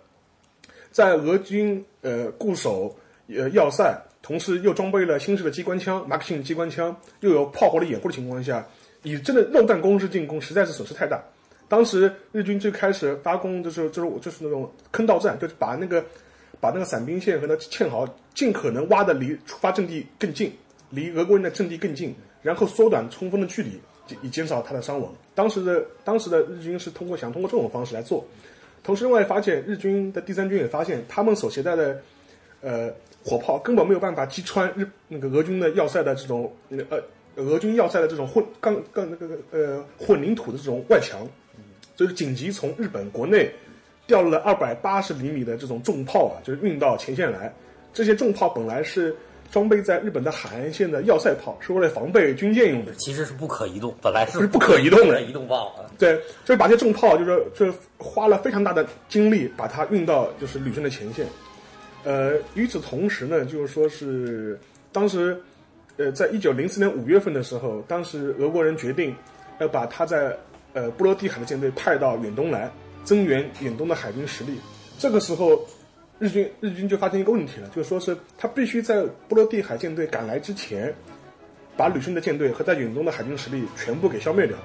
[0.90, 2.96] 在俄军呃固守
[3.28, 8.66] 呃要塞，同时又装备了新式的机关枪马克沁机关枪，又有炮火的掩护的情况下，
[9.02, 11.22] 以真的肉弹攻势进攻，实在是损失太大。
[11.68, 16.02] 当时日军最开始发攻，就是就是我就是那种坑道战，就是把那个
[16.58, 20.50] 把那个伞兵线和那堑壕尽可能挖的离出发阵地更近，
[20.90, 23.80] 离俄国人的阵地更近，然后缩短冲锋的距离，
[24.22, 25.14] 以减少他的伤亡。
[25.34, 28.26] 当时的当时的日军是通过想通过这种方式来做。
[28.82, 32.00] 同时，另外发现日军的第三军也发现，他们所携带的，
[32.62, 32.90] 呃，
[33.22, 36.98] 火炮根本没有办法击穿日那个俄军的要塞的这种呃
[37.36, 41.28] 俄军要塞的这种混钢钢那个呃混凝土的这种外墙，
[41.96, 43.50] 所以紧急从日本国内
[44.06, 47.52] 调了二百八十厘米的这种重炮啊，就是运到前线来。
[47.92, 49.14] 这些重炮本来是。
[49.50, 55.74] 装备在日本的海岸线的要塞炮是为了防备军舰用的，其实是不可移动，本来是不可移动的移动炮。
[55.98, 61.26] 对，就是把这重炮，就是就花了非常大的精力把它运到就是旅顺的前线。
[62.04, 64.58] 呃，与此同时呢，就是说是
[64.92, 65.40] 当时，
[65.96, 69.16] 呃，在一九零四年五月份的时候，当时俄国人决定
[69.60, 70.36] 要把他在
[70.74, 72.70] 呃波罗的海的舰队派到远东来
[73.02, 74.60] 增援远东的海军实力。
[74.98, 75.58] 这个时候。
[76.18, 80.92] 日军日军就发现一个问题了，就是说是他必须在波罗的海舰队赶来之前，
[81.76, 84.56] 把旅顺的舰队和在远东的海军实力全部给消灭掉，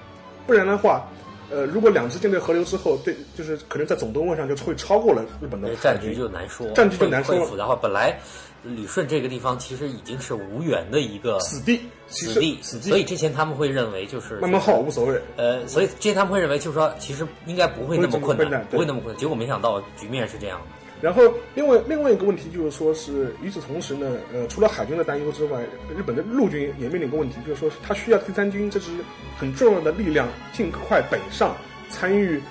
[0.48, 1.08] 不然的话，
[1.52, 7.56] 呃，如果两支舰队合流之后，对，就是可能在总吨位上就会超过了日本的战局就难说，战局就难说了。
[7.56, 8.18] 然后本来
[8.64, 12.90] 旅顺这个地方其实已经是无缘的一个死地，死地，死地。
[12.90, 15.22] 所以之前他们会认为就是慢慢耗无所谓。
[15.38, 19.20] 呃，所以之前他们会认为就是说其实应该不会那么困难，不会那么困难。
[19.20, 20.83] 结果没想到局面是这样的。
[21.04, 21.22] 然后，
[21.54, 25.60] 另外另外一个问题就是说，是与此同时呢，呃，除了海军的担忧之外，
[25.98, 28.90] 日本的陆军也面临一个问题，就是说，他需要第三军这支
[29.38, 31.58] 很重要的力量尽快北上
[31.90, 32.42] 参与，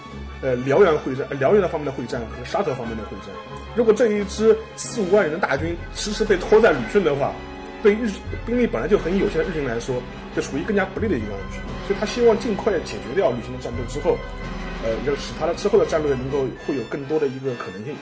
[0.43, 3.29] 呃，辽源会战、辽源的方面的会战和沙特方面的会战。
[3.75, 7.33] 如果这一支四五万人的大军迟迟被拖在旅顺的话，
[7.83, 8.11] 对日
[8.45, 9.97] 兵力本来就很有限的日军来说，
[10.37, 11.57] 就处于更加不利的一个位置。
[11.87, 14.19] 所以他希望尽快解决掉旅顺的战斗之后，
[14.85, 17.97] 呃，要使他的之后的战略能够会有更多的一个可能性。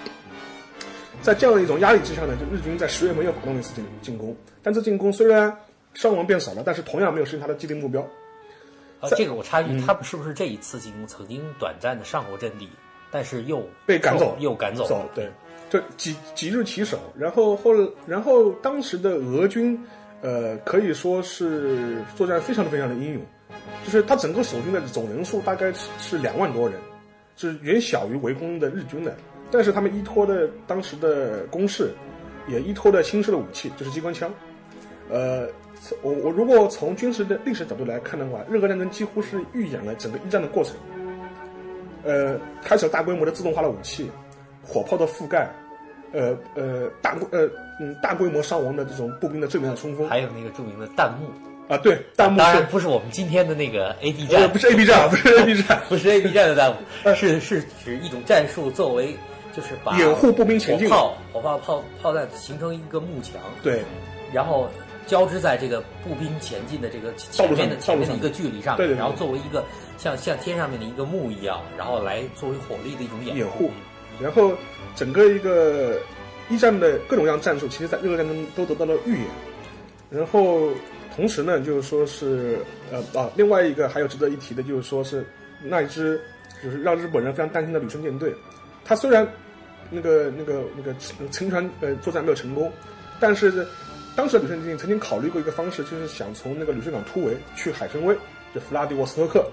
[1.22, 5.54] 在这样的一种压力之下呢，就日军在十月份又发动了一次进进攻，但这进攻虽然
[5.94, 8.00] 伤亡变少了，但是同样没有实现他的既定目标。
[9.00, 12.68] 啊，这个我插一句，他们是不是这一次进攻曾经短暂的上过阵地，
[13.10, 14.86] 但是又被赶走，又赶走？
[14.86, 15.30] 走，对，
[15.68, 17.72] 就几几日起手，然后后
[18.06, 19.78] 然后当时的俄军，
[20.20, 23.22] 呃，可以说是作战非常的非常的英勇，
[23.84, 26.78] 就是他整个守军的总人数大概是是两万多人，
[27.36, 29.14] 是远小于围攻的日军的。
[29.50, 31.92] 但是他们依托的当时的攻势，
[32.46, 34.32] 也依托的新式的武器，就是机关枪。
[35.08, 35.48] 呃，
[36.02, 40.74] 我我如果从军事的历史角度来看的话，日俄战争几乎是预演了整个一战的过程。
[42.04, 44.10] 呃，开始了大规模的自动化的武器，
[44.62, 45.50] 火炮的覆盖，
[46.12, 51.28] 呃呃大规呃嗯大规模伤亡的这种步兵的正面的冲锋，还有那个著名的弹幕。
[51.68, 59.16] 啊，对，弹幕当然不是我们今天的那个 A B 战，不是 A B 战，不是 A B 战， 不是 A B 战的弹幕，是是指一种战术作为。
[59.54, 63.82] 就是把掩护步兵前进，炮火炮炮炮弹形成一个幕墙，对，
[64.32, 64.68] 然后
[65.06, 69.64] 交织在这个步兵前进的这个前面的前面的一个距离上，对对，然后作为一个
[69.98, 73.70] 像像天上面的一个幕一样，然后来作为火力的一种掩护，
[74.20, 74.52] 然后
[74.94, 75.98] 整个一个
[76.48, 79.26] 一战的各种各样战术，其实在日俄战争都得到了预演，
[80.10, 80.68] 然后
[81.16, 82.58] 同时呢，就是说是
[82.92, 85.24] 呃啊，另外一个还有值得一提的，就是说是
[85.60, 86.20] 那一支
[86.62, 88.32] 就是让日本人非常担心的旅顺舰队。
[88.90, 89.24] 他虽然
[89.88, 90.92] 那个那个那个
[91.30, 92.72] 沉船呃作战没有成功，
[93.20, 93.64] 但是
[94.16, 98.16] 当时的旅顺舰曾经考虑过一个方式，就是想从那个旅顺港突围去海参崴，
[98.52, 99.48] 就弗拉迪沃斯托克。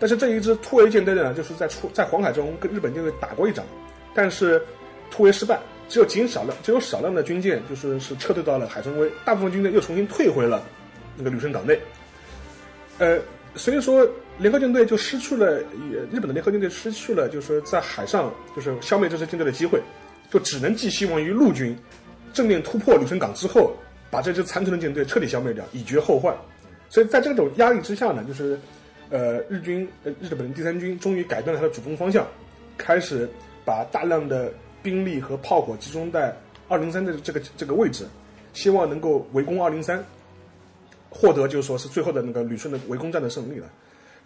[0.00, 3.62] 但是这一支突围舰队呢，就是在出在黄海中跟日本舰队打过一仗，
[4.14, 4.62] 但是
[5.10, 10.64] 突围失败，只有仅少量只有少量的军舰就是是撤退到了海参崴，大部分军队又重新退回了
[11.18, 11.78] 那个旅顺港内。
[12.96, 13.18] 呃，
[13.56, 14.06] 所以说
[14.38, 19.80] 联合舰队就失去了，也日本的联合舰队失去了就是说在海上就是消灭这支舰队的机会，
[20.30, 21.76] 就只能寄希望于陆军
[22.32, 23.72] 正面突破旅顺港之后，
[24.10, 26.36] 把这支残存的舰队彻底消灭掉，以绝后患。
[26.88, 28.58] 所以在这种压力之下呢，就是
[29.10, 32.26] 呃日军呃日本第三军终于改变了他的主攻方向，
[32.76, 33.28] 开始
[33.64, 36.36] 把大量的兵力和炮火集中在
[36.68, 38.04] 二零三的这个这个位置，
[38.52, 40.04] 希望能够围攻二零三，
[41.14, 43.70] 获得就是说是最后的那个旅顺的围攻战的胜利了。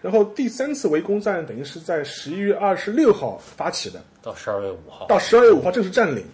[0.00, 6.24] 然后第三次围攻战等于是在十一月二十六号发起的，到十二月五号，到十二月五号正式占领。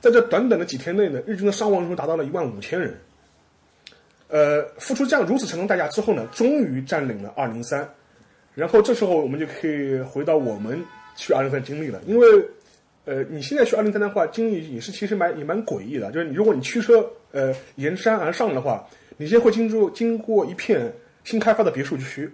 [0.00, 2.98] 在这短短的几天内呢，日军的伤亡人数达到了一万五千人。
[4.28, 7.86] 呃，付出这样如此沉重代价之后呢，终于占领了二零三。
[8.54, 10.82] 然后这时候我们就可以回到我们
[11.16, 12.26] 去二零三经历了，因为
[13.04, 18.88] 呃，你现在去二零三的话，经历也是其实蛮也蛮诡异的，就是你如果你驱车呃沿山而上的话，
[19.20, 20.90] 你先会经过经过一片
[21.24, 22.32] 新开发的别墅区。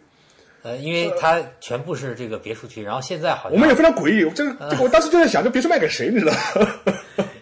[0.63, 6.33] 呃，因为它全部是这个别墅区，然后现在好像我们也非常诡异，这个 这个我当时就在想，这别墅卖给谁，你知道？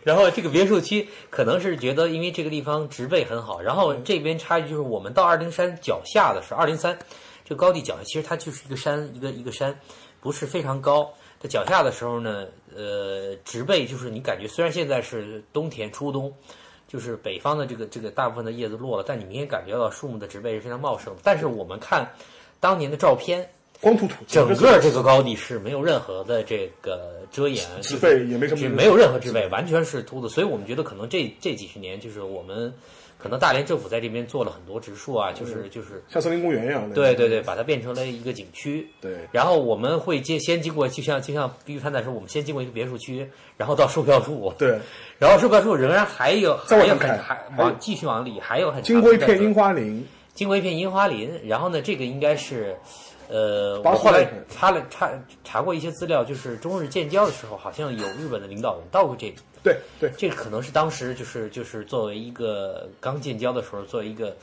[0.03, 6.99] 然后这个别墅区可能是觉得，因为这个地方植被很好，然后这边差距就是我们到二零山脚下的时候，二零三
[7.45, 9.79] 这个高地脚下，其实它就是一个山，一个一个山，
[10.21, 11.13] 不是非常高。
[11.39, 16.31] 在脚下的时候呢，呃，植被就是你感觉虽然现在是冬天初冬，
[16.89, 21.15] 就是北方的这个这个大部分的叶子落了，但你明显感觉到树木的植被是非常茂盛。
[21.23, 22.09] 但是我们看
[22.61, 23.49] 当年的照片。
[23.81, 30.29] 光秃秃，整个这个高地是没有任何的这个遮掩，植被也没什么，没有任何植被，完全是秃的。
[30.29, 32.73] 所以我们觉得可能这这几十年，就是我们
[33.25, 38.87] 可能大连政府在这边做了很多植树啊，就是就是像森林公园一样的，对对对，把它变成了一个景区。
[39.01, 44.79] 对，然后我们会接先经过，就像就像碧玉滩在说，我们先经过一个别墅区，然后到售票处，对，
[45.19, 52.77] 然后售票处仍然还有还有很还往继续往里还有很经过一片樱花林，经过一片樱花林，然后呢，这个应该是。
[53.27, 55.11] 呃，我后来查了查
[55.43, 59.35] 查过一些资料，就是中日建交的时候，好像有日本的领导人到过这里。
[59.65, 64.37] 对对，这个可能是当时就是就是作为一个刚建交的时候，作为一个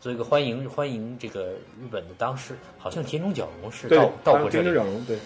[0.00, 4.64] 作为一个欢迎欢迎这个日本的当时，好像田中角荣是到到过这里。
[4.64, 5.18] 田中角荣对。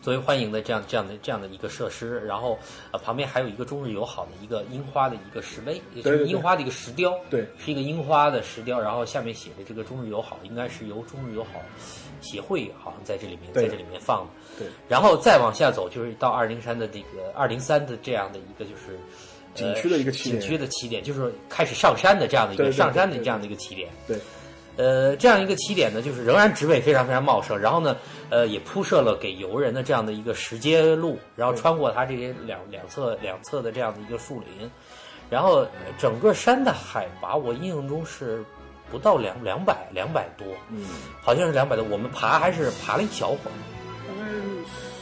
[0.00, 2.58] 作为欢迎的这样这样的这样的一个设施，然后
[2.90, 11.52] 呃旁边还有一个中日友好的一个樱花的一个石碑，也就是樱花的一个石雕，对，是一个樱花的石雕，然后下面写的这个中日友好，应该是由中日友好
[12.24, 14.26] 协会好像在这里面在这里面放。
[14.26, 18.98] 的，对，然后再往下走就是到二零山的这个二零三的这样的一个就是
[19.54, 24.18] 景区的一个景区的起点，就是开始上山的这样的一个上山的这样的一个起点，对。
[24.76, 27.96] 呃，这样一个起点呢，就是仍然植被非常非常茂盛，然后呢，
[28.28, 34.68] 呃，也铺设了给游人的这样的一个石阶路，然后穿过它这些两两侧两侧的这样的一个树林，
[35.30, 35.64] 然后
[35.96, 38.44] 整个山的海拔，我印象中是
[38.94, 40.86] 不到两两百两百多，嗯，
[41.20, 43.50] 好像是两百多，我们爬还是爬了一小会儿。
[44.06, 44.30] 大概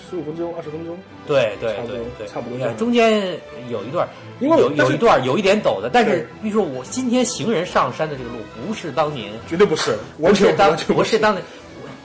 [0.09, 2.73] 十五分钟、二十分钟，对对对对，差不多。
[2.79, 3.39] 中间
[3.71, 4.09] 有一段，
[4.41, 11.45] 因为有有一段有一点陡的，但是比如说我今天行人上山的这个路，不是当年，绝对不是，不是当不是当年，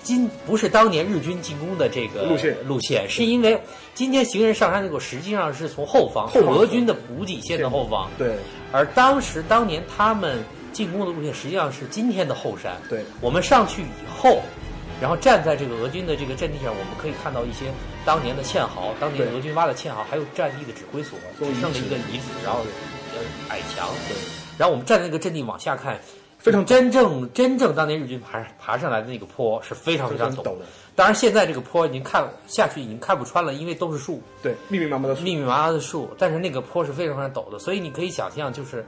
[0.03, 3.57] 今不是当年日军进攻的这个路线路线，是因为
[3.93, 8.35] 今天行人上山的路实际上是从后方，俄军的补给线的后方，对。
[8.73, 10.43] 而当时当年他们
[10.77, 13.03] 进攻的路线实际上是今天的后山，对。
[13.19, 14.39] 我们上去以后。
[14.99, 17.65] 然后站在这个俄军的这个阵地上，我们可以看到一些
[18.03, 22.61] 当年的堑壕，当年俄军挖的堑壕，还有战地的指挥所，只剩了一个遗址，然后
[23.13, 23.87] 呃矮墙。
[24.07, 24.17] 对。
[24.57, 25.99] 然后我们站在那个阵地往下看，
[26.39, 30.65] 非常真正真正当年日军爬爬上来的那个坡是非常非常陡的。
[30.95, 34.19] 当然现在这个坡已经看下去已经看不穿了，因为都是树。
[34.41, 35.21] 对，密密麻麻的树。
[35.21, 38.83] 密密麻麻的树，但是那个坡是非常非常陡的，所以你可以想象，就是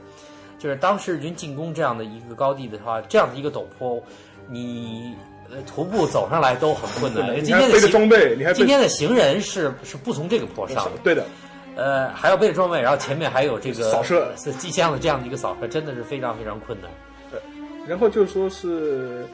[0.60, 4.00] 就是当时日军进攻这样的一个高地的话，这样的一个陡坡，
[4.48, 5.16] 你。
[5.52, 7.34] 呃，徒步走上来都很困难。
[7.42, 10.92] 今天的装备，你还今天的行人是是不从这个坡上的。
[11.02, 11.26] 对的。
[11.74, 16.88] 呃，还要背着装备，然后前面还有这个扫射机枪的这样的一个扫射，真的是非常非常困难。
[17.32, 17.40] 对。
[17.84, 19.26] 然后就是说是，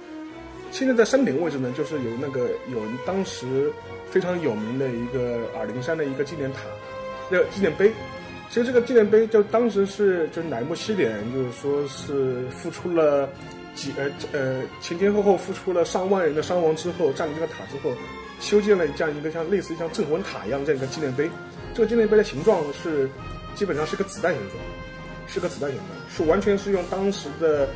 [0.70, 3.70] 现在在山顶位置呢，就是有那个有当时
[4.10, 6.60] 非常有名的一个耳灵山的一个纪念塔，
[7.28, 7.92] 那纪念碑。
[8.48, 13.28] 其实这个纪念碑就当时是就是乃木希典，就是说是付出了。
[13.76, 17.94] 几呃呃前前后后付出了上万人的伤亡之后，占领这个塔之后，
[18.40, 21.28] 修建了这样一个像类似于像镇魂塔一样这样一个纪念碑。
[21.74, 23.06] 这个纪念碑的形状是
[23.54, 24.58] 基本上是个子弹形状，
[25.26, 27.68] 是个子弹形状，是完全是用当时的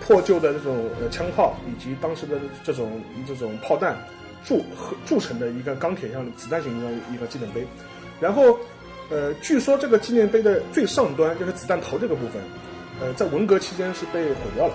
[0.00, 3.94] 破旧的这种呃枪炮以及当时的这种这种炮弹
[4.42, 4.64] 铸
[5.04, 7.62] 铸成的一个钢铁像子弹形状一个纪念碑。
[8.18, 8.58] 然后
[9.12, 12.40] 呃，据说这个纪念碑的最上端就是子弹头这个部分，
[12.98, 14.74] 呃，在文革期间是被毁掉了。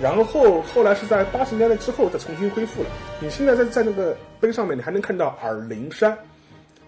[0.00, 2.88] 然后后来是在八十年代之后再重新恢复了。
[3.20, 6.16] 你现在在在那个碑上面，你还能看到耳陵山，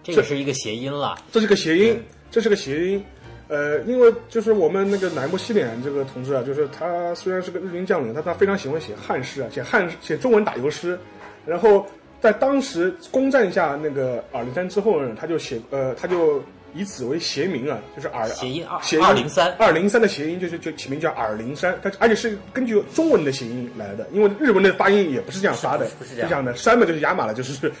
[0.01, 1.17] 这个是一个谐音了。
[1.29, 2.01] 这是个谐音，
[2.31, 3.03] 这是个谐音。
[3.49, 10.97] 呃，因为就是我们那个乃木希典这个同志啊，就是他虽然是个日军将领，但他非常喜欢写汉诗啊，写汉写中文打油诗。
[11.45, 11.85] 然后
[12.19, 16.43] 在当时攻占下那个尔灵山之后呢，他就写呃，他就
[16.73, 27.71] 以此为谐名啊，就是耳谐音二谐音二零三二零三的谐音就是就起名叫耳灵山，它而且是根据中文的谐音来的，因为日文的发音也不是这样发的，是不是这样这样的，山嘛就是雅马了，就是。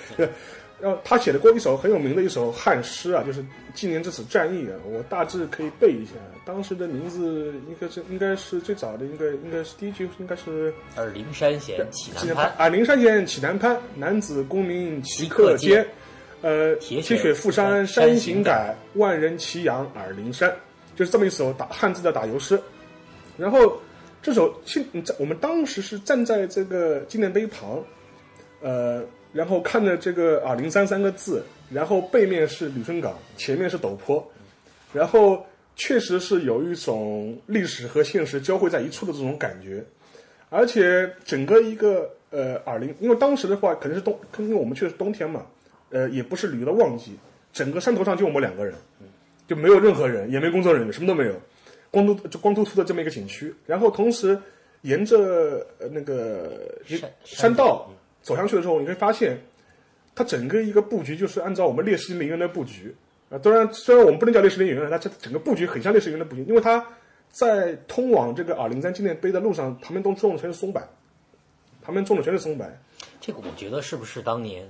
[0.79, 6.11] 然后他写的过一首很有名的一首汉诗啊，就是纪念这次战役啊，我大致可以背一下。
[6.45, 15.85] 当时的名字应该是应该是最早的，应该应该是第一句应该是而灵山险起南攀，啊，灵山县起南攀，男子公民齐克坚。
[16.43, 20.55] 呃，铁血铁血富山山山行行改改，万人齐扬耳陵山，
[20.95, 22.61] 就是这么一首打汉字的打油诗。
[23.37, 23.75] 然后
[24.21, 24.53] 这首
[25.03, 27.83] 在我们当时是站在这个纪念碑旁，
[28.61, 29.03] 呃，
[29.37, 34.27] 然后看着这个啊零三三个字，然后背面是旅顺港，前面是陡坡，
[34.91, 39.85] 然后确实是有一种历史和现实交汇在一处的这种感觉，
[40.49, 45.45] 而且整个一个呃二零，因为当时的话可能是冬，因为我们去的是冬天嘛，
[45.91, 47.11] 呃，也不是旅游的旺季，
[47.53, 48.73] 整个山头上就我们两个人，
[49.47, 51.33] 就没有任何人，也没工作人员，什么都没有，
[51.91, 53.53] 光秃就光秃秃的这么一个景区。
[53.67, 54.35] 然后同时
[54.81, 57.87] 沿着呃那个山山道
[58.27, 59.39] 走上去的时候，你会发现，
[60.13, 62.93] 它整个一个布局就是按照我们烈士陵园的布局
[63.29, 63.37] 啊。
[63.37, 66.85] 当然，虽然我们不能叫烈士陵园，它这整个布局很像烈士陵园的布局，因为它
[67.31, 70.81] 在通往这个二零三纪念碑的路上，旁边都种的全是松柏，
[71.81, 72.67] 旁边种的全是松柏。
[73.21, 74.67] 这个我觉得是不是当年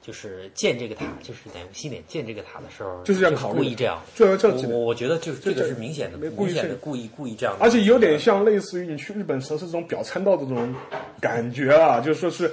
[0.00, 4.02] 就是建这个塔，就是在西点建这个塔的时候，就是这样考虑故意这样。
[4.14, 7.54] 就这样我我觉得就是这个是明显的，明显的故意故意这样。
[7.60, 10.74] 而且有点像类似于你去日本城市这种表参道的这种
[11.20, 12.50] 感觉啊，就说是，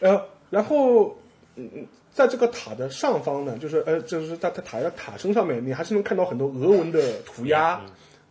[0.00, 1.16] 呃，然后，
[1.56, 7.80] 嗯，嗯在这个塔的上方呢，就是呃，就是在它塔的塔身上面，你还是能看到很多俄文的涂鸦。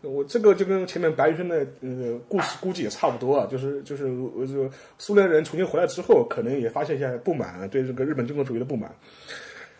[0.01, 8.93] 我这个就跟前面白宇轩的呃故事估计也差不多啊，就是就是呃就苏联人重新回来之后，可能也发现一下不满，对这个日本军国主义的不满。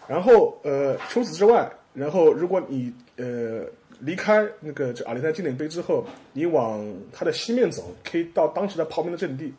[0.08, 3.62] 然后呃，除此之外，然后如果你呃
[4.00, 6.84] 离开那个这阿里山纪念碑之后，你往
[7.14, 9.54] 它的西面走，可以到当时的炮兵的阵地。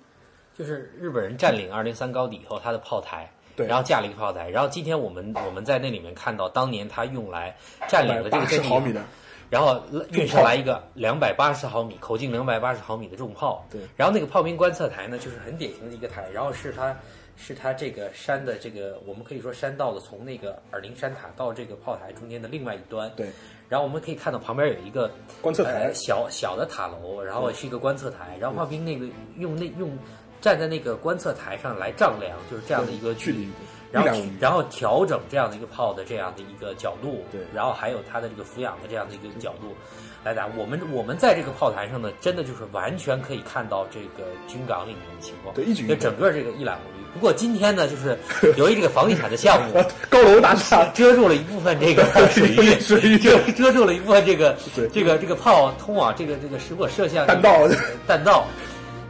[0.59, 3.64] 就是日本人占领二零三高地以后，他的炮台，对。
[3.66, 7.56] 然后架了一个炮台，然后今天我们我们在那里面看到，当年他用来
[7.88, 9.00] 占领了这个八十阵地毫米的，
[9.48, 9.80] 然后
[10.11, 16.96] 运上来一个两百八十毫米口径两百八十毫米的重炮，对，然后那个炮兵观测台呢，就是很典型的一个台，然后是它
[17.36, 23.28] 是它这个山的这个我们可以说山道的从那个耳陵山塔到这个炮台中间的另外一端，对，
[23.68, 25.09] 然后我们可以看到旁边有一个
[25.40, 25.84] 观测台。
[25.84, 29.06] 呃、小小的塔楼，然后是一个观测台，然后炮兵那个
[29.36, 29.96] 用那用
[30.41, 33.49] 站在那个观测台上来丈量，就是这样的一个距离。
[33.91, 39.74] 然后然后调整这样的一个炮的这样的一个角度，对然后还有它的这个俯仰的这样的一个角度
[40.22, 40.47] 来打。
[40.59, 47.05] 我们我们在这个炮台上呢，真的就是完全可以看到这个军港里面的情况，对一举一就整个这个一览无余。
[47.14, 48.18] 不过今天呢，就是
[48.59, 54.55] 由于这个房地产的项目 高楼大厦，遮住了一部分这个 水域，水域遮遮住了一部分这个
[54.93, 57.66] 这个这个炮通往这个这个如果射向弹道
[58.07, 58.47] 弹道，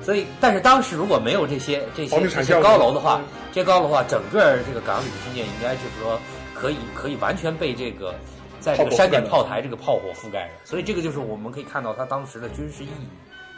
[0.09, 6.19] 所以但是当时如果没有这些这些这些高楼的话嗯，这些高楼的话，整个这个港里的军舰应该就是说
[6.55, 8.15] 可以可以完全被这个
[8.59, 13.07] 在这个山顶炮台这个炮火覆盖着，所以这个就是我们可以看到它当时的军事意义。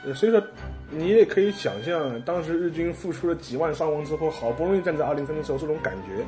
[0.05, 0.42] 呃所以说
[0.90, 6.24] 你也可以想象，当时日军付出了几万伤亡之后，好不容易站在二零三的时候，这种感觉。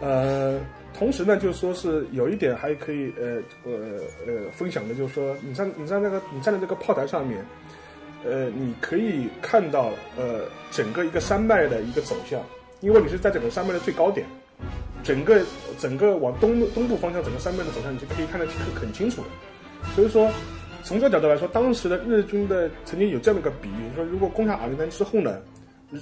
[0.00, 0.58] 呃，
[0.98, 3.72] 同时呢，就是说是有一点还可以呃呃
[4.26, 7.38] 呃分享的，就是说你站你站那个你站在这个炮台上面，
[8.24, 12.40] 呃，你可以看到呃整个一个山脉的一个走向，
[12.80, 14.26] 因为你是在整个山脉的最高点，
[15.02, 15.42] 整个
[15.78, 19.28] 整个往东东部方向整个山脉的走向，你就可以看得很很清楚的。
[19.94, 20.30] 所以说，
[20.82, 25.38] 从这个角度来说，当时的日军的曾经有这样的一个比喻，说如果攻下阿里山之后呢，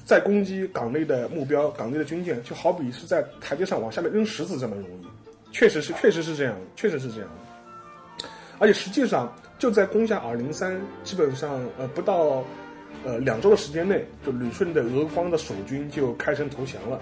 [0.05, 5.07] 再攻击港内的目标、港内的军舰，就好比是在台阶上往下面扔石子这么容易。
[5.51, 7.29] 确实是，确实是这样，确实是这样。
[8.59, 12.43] 而且实际上，就在攻下二零三，基本上呃不到
[13.05, 16.99] 呃两周的时间内，就旅顺的俄方的守军就开城投降了。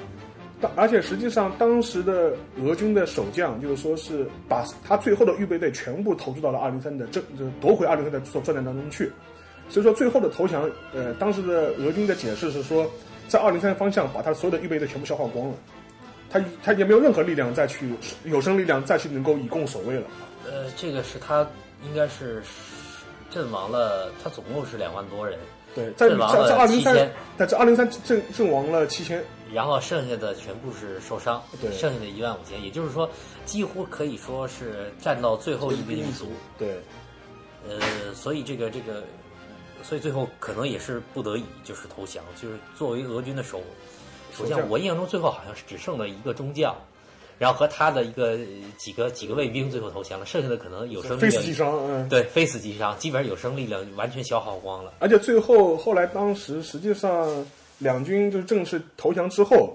[0.60, 9.10] 当而且实际上，当时的俄军的守将就是说是把他最后的预备队全部投入到了二零三的这就夺回二零三的作作战当中去。
[9.70, 12.86] 所以说，最后的投降，呃，当时的俄军的解释是说，
[13.26, 15.54] 在二零三方向把他所有的预备队全部消耗光了。
[16.28, 17.88] 他他也没有任何力量再去
[18.24, 20.02] 有生力量再去能够以攻守卫了。
[20.44, 21.48] 呃，这个是他
[21.84, 22.42] 应该是
[23.30, 25.38] 阵亡了，他总共是两万多人，
[25.74, 33.08] 对，在阵亡在在二了七千零三，，在这二零三阵阵亡了七千，然后剩下的全部是受伤，对剩下的一万五千，也就是说，
[33.44, 36.32] 几乎可以说是战到最后一兵一卒。
[36.58, 36.80] 对
[37.68, 37.78] 呃，
[38.14, 39.04] 所以这个这个，
[39.82, 43.60] 所以最后可能也是不得已就是投降，就是作为俄军的首
[44.34, 46.74] 首相我印象中最后好像是只剩了一个中将，
[47.40, 48.38] 然后和他的一个呃
[48.76, 52.06] 几个几个卫兵最后投降了，剩下的可能有生力量非死即伤，嗯。
[52.06, 54.92] 对非死即伤，基本上有生力量完全消耗光了。
[54.98, 57.26] 而且最后后来当时实际上
[57.78, 59.74] 两军就是正式投降之后，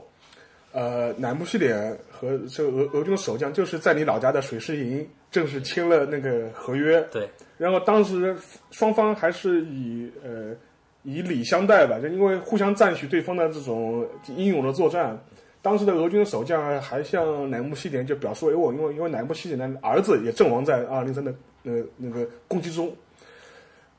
[0.73, 8.37] 呃，乃木希典和这俄俄军的守将就是在你老家的水师营正式签了那个合约，对，然后当时
[8.69, 10.53] 双方还是以呃
[11.01, 15.19] 以礼相待吧，就因为互相赞许对方的这种英勇的作战。
[15.65, 22.95] 当时的俄军的守将还向乃木希典就表示慰问，因为因为乃木希典的儿子也阵亡在二零三的那那个攻击中。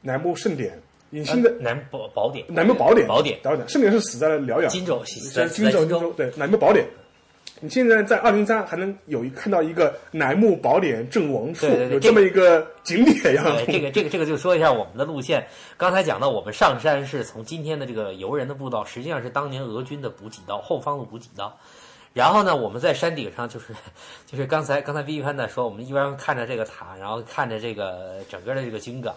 [0.01, 1.81] 乃木盛典，隐星的乃木
[2.15, 6.87] 宝典，乃木宝典，宝典，宝典，盛典是死在了辽阳，荆州死在在荆州，死在荆州荆州对乃木宝典。
[7.61, 13.43] 你现在在二零三还能有一看到一个楠木宝典阵亡处，有这么一个景点呀。
[13.45, 15.47] 对，这个这个这个就说一下我们的路线。
[15.79, 21.59] 刚才讲到，我们上山是从今天的这个游人的步道，实际上是当年俄军的补给道，后方的补给道。
[22.13, 23.75] 然后呢，我们在山顶上，就是
[24.27, 29.15] 就是刚才刚才 B B 潘在说，我们一边看着这个塔，然后看着这个整个的这个军港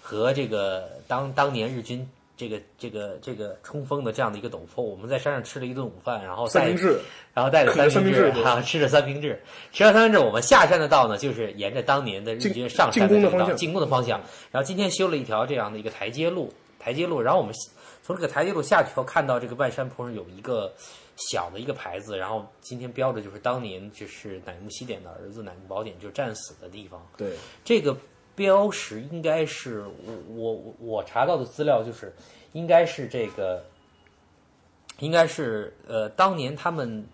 [0.00, 2.08] 和这个当当年日军
[2.40, 6.98] 这个这个这个冲锋的这样的一个陡坡，我们在山上吃了一顿午饭，然后带三明治，
[7.34, 9.38] 然后带着三明治啊，吃着三明治，
[9.72, 14.18] 吃完三明治，我们下山的道呢，就是沿着当年的日军上山这个道，进攻的方向进攻的方向。
[14.50, 17.54] 然后今天修了一条这样的一个台阶路，台阶路，然后我们
[18.02, 20.72] 从这个台阶路下去后，看到这个半山坡上有一个
[21.16, 27.06] 小的一个牌子，然后今天标的就是当年就是乃木希典的儿子乃木宝典就战死的地方。
[27.18, 27.94] 对，这个
[28.40, 29.84] 标识应该是
[30.34, 32.10] 我我我查到的资料就是
[32.52, 33.62] 应该是这个，
[34.98, 37.04] 应该是呃当年他们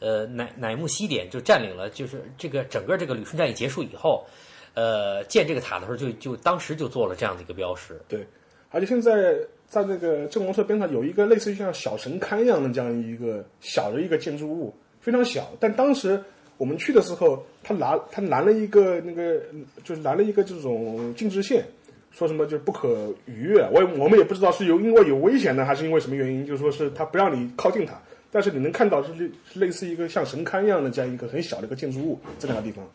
[0.00, 4.26] 呃乃乃木希典就占领了，就是这个整个这个旅顺战役结束以后，
[4.74, 8.00] 呃建这个塔的时候就就当时就做了这样的一个标识。
[8.08, 8.26] 对，
[8.70, 9.36] 而且现在
[9.68, 15.48] 在那个郑王社边上有一个类似于像小神龛一样的这样一个小的一个建筑物，非常小。
[15.60, 16.20] 但当时
[16.62, 19.42] 我们去的时候，他拿他拦了一个那个
[19.82, 21.64] 就是拦了一个这种禁制线，
[22.12, 23.68] 说什么就是不可逾越。
[23.72, 28.00] 我我们也不知道是有因为有危险呢，还是因为什么原因，就说是他不让你靠近它。
[28.30, 32.88] 但是你能看到是类类似一个像神龛一样的这样一个很小的一个建筑物在那个地方。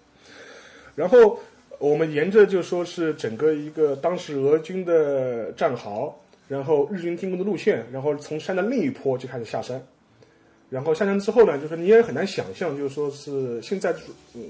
[0.96, 1.38] 然后
[1.78, 9.86] 我们沿着就说是整个一个当时俄军的战壕，然后日军进攻的路线，然后从山的另一坡就开始下山。
[10.70, 13.92] 然后下山之后呢，就是你也很难想象，就是说是现在
[14.34, 14.42] 呃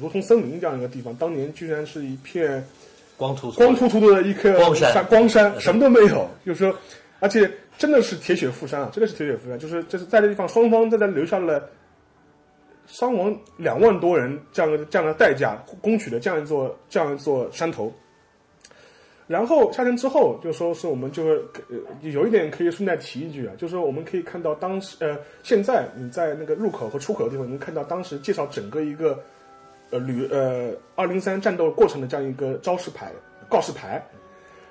[0.00, 2.64] 如同森林这样一个地方，当年居然是一片
[3.16, 6.26] 光秃秃光秃秃的一颗光山光山，什么都没有。
[6.46, 6.74] 就是说，
[7.18, 9.58] 而且真的是铁血富山啊，真的是铁血富山。
[9.58, 11.68] 就是就是在这地方，双方在这留下了
[12.86, 17.92] 伤亡两万多人这样的这样的代价，攻取了这样一座这样一座山头。
[19.30, 21.30] 然后下山之后，就说是我们就会
[21.68, 29.16] 呃有一点可以顺带提一句啊，就是说我们可以看到当时呃现在你在那个入口和出口的地方，能看到当时介绍整个一个
[29.90, 33.12] 呃旅呃二零三战斗过程的这样一个招式牌
[33.48, 34.04] 告示牌，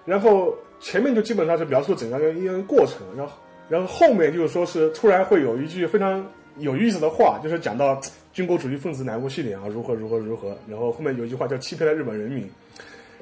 [0.03, 3.33] 然后前面就基本上是描述整个一个过程，然后
[3.69, 6.21] 然后后面就是说是突然会有一句非常
[6.57, 7.97] 有意思的话，就是讲到
[8.33, 12.45] 军国主义分子乃木希典啊如何如何如何，然后后面有一句话叫欺骗了日本人民。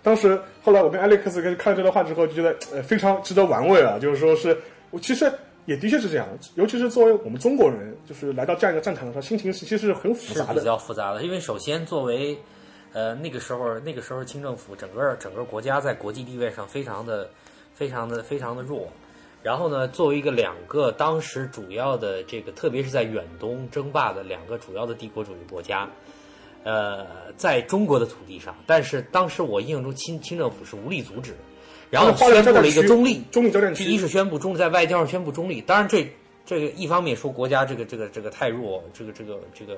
[0.08, 4.58] 当时后来我跟 Alex 跟看了这段话之后，就觉得 呃非常值得玩味啊，就是说是
[4.90, 5.30] 我其实
[5.66, 10.62] 也的确是这样，尤其是作为我们中国人，就是来到这样一个战场的时候，心情其实是很复杂的。
[10.62, 12.38] 比较复杂的，因为首先作为
[12.94, 17.30] 呃那个时候那个时候清政府整个整个国家在国际地位上非常的
[17.74, 18.88] 非常的非常的弱，
[19.44, 25.90] 然后呢，作为一个两个当时主要的这个，特别是在远东争霸的两个主要的帝国主义国家，
[26.64, 31.36] 呃，在中国的土地上，但是当时我印象中清清政府是无力阻止，
[31.90, 36.10] 然后宣布了一个中立，中立交战区，第一是宣布中在外交上宣布中立，当然这
[36.46, 39.78] 这个一方面说国家这个这个这个太弱，这个这个这个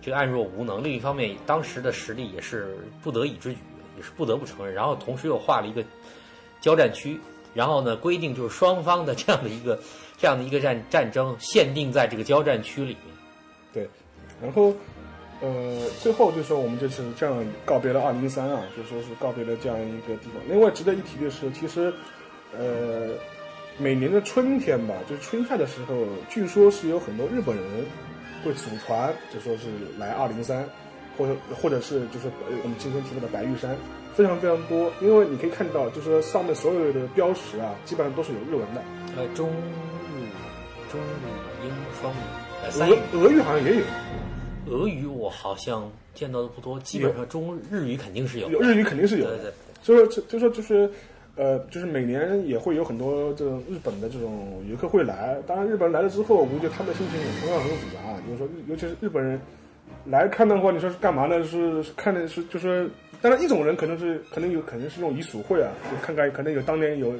[0.00, 3.58] 这个暗弱无能；另一方面，当时的实力也是不得已之举，
[3.96, 4.74] 也是不得不承认。
[4.74, 5.84] 然后同时又划了一个
[6.60, 7.18] 交战区，
[7.54, 9.78] 然后呢规定就是双方的这样的一个
[10.18, 13.14] 这样的一个战战争限定在这个交战区里面。
[13.72, 13.88] 对，
[14.40, 14.74] 然后
[15.42, 20.40] 呃，最后就说我们就是这样告别了二零三啊，就说是告别了这样一个地方。
[20.48, 21.92] 另外值得一提的是，其实
[22.56, 23.10] 呃，
[23.76, 27.64] 每年的春天吧，就是春夏的时候，据说是有很多日本人
[28.44, 29.66] 会组团，就说是
[29.98, 30.64] 来二零三，
[31.18, 33.76] 或者或者是就是呃我们今天提到的白玉山，
[34.14, 34.92] 非常非常多。
[35.00, 38.82] 因为你可以看到，就是说上面所有的标识啊，基本上都是有日文的，
[39.16, 40.22] 呃，中日
[40.88, 41.70] 中日英
[42.00, 42.16] 双语，
[42.62, 42.94] 呃，三语。
[43.12, 43.82] 俄俄语好像也有，
[44.68, 48.50] 俄语我好像见到的不多，基本上中日语肯定是有。
[48.50, 49.36] 有日语肯定是有的。
[49.38, 49.52] 对对，
[49.82, 50.90] 所以说，就就说就是，
[51.36, 55.36] 呃，就是每年也会有很多这种日本的这种游客会来。
[55.46, 57.98] 当然，日本人来了之后，我估计他们的心情也同样很复杂。
[58.26, 59.40] 就是说，尤其是日本人
[60.04, 61.42] 来看的话，你说是干嘛呢？
[61.44, 62.88] 是是看的是就是，
[63.20, 67.12] 当然一种人可能是可能有可能是那种遗属会啊，就看看可能有当年有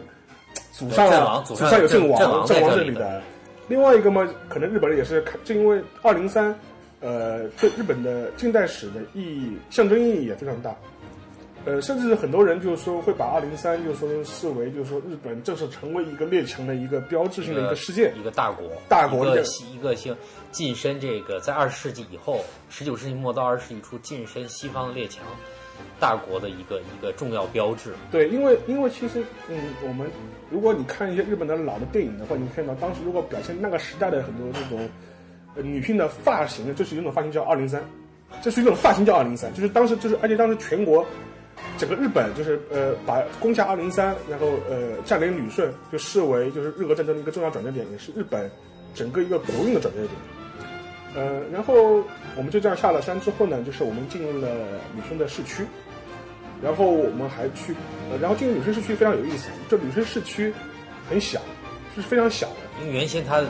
[0.70, 3.20] 祖上祖祖上有阵亡阵亡这里的。
[3.68, 6.54] 另外一个嘛，可能日本人也是看，就因为二零三，
[7.02, 10.74] 呃，对日本的近代史的意义象征意义也非常大。
[11.64, 18.12] 呃，甚至很多人就是说会把二零三就是说视为就是说日本正式成为一个列强的一个标志性的一个事件。
[18.18, 19.42] 一个大国，大国的一个
[19.74, 20.16] 一个性
[20.50, 25.24] 晋升这个在二十世纪以后，十九世纪末到二十世纪初晋升西方的列强
[26.00, 27.92] 大国的一个一个重要标志。
[28.10, 30.10] 对，因为因为其实嗯，我们
[30.50, 34.88] 如果你看一些日本的老的电影的话，你看到当时如果表现那个时代的很多这种
[35.56, 37.82] 呃女性的发型，就是有一种发型叫二零三，
[38.42, 41.04] 这是一种发型叫二零三，就是当时就是而且当时全国。
[41.78, 48.50] 整个日本就是呃，把攻下二零三，然后呃占领旅顺，就视为就是日俄战争的一个重要转折点，也是日本
[48.94, 50.10] 整个一个国运的转折点。
[51.14, 52.02] 呃，然后
[52.36, 54.48] 我们就这样下了山之后呢，就是我们进入了
[54.96, 55.64] 旅顺的市区，
[56.62, 57.74] 然后我们还去，
[58.10, 60.52] 呃，然后进入旅顺市区非常有意思，这旅顺市区
[61.08, 61.40] 很小，
[61.94, 63.40] 是非常小的，因为原先它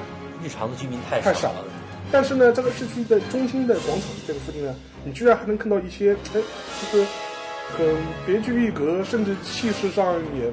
[0.43, 1.65] 日常的居民太太少了，
[2.11, 4.75] 但是呢，这个市区的中心的广场这个附近呢，
[5.05, 6.41] 你居然还能看到一些，哎，
[6.81, 7.07] 就是
[7.71, 7.97] 很
[8.27, 10.53] 别具一格，甚至气势上也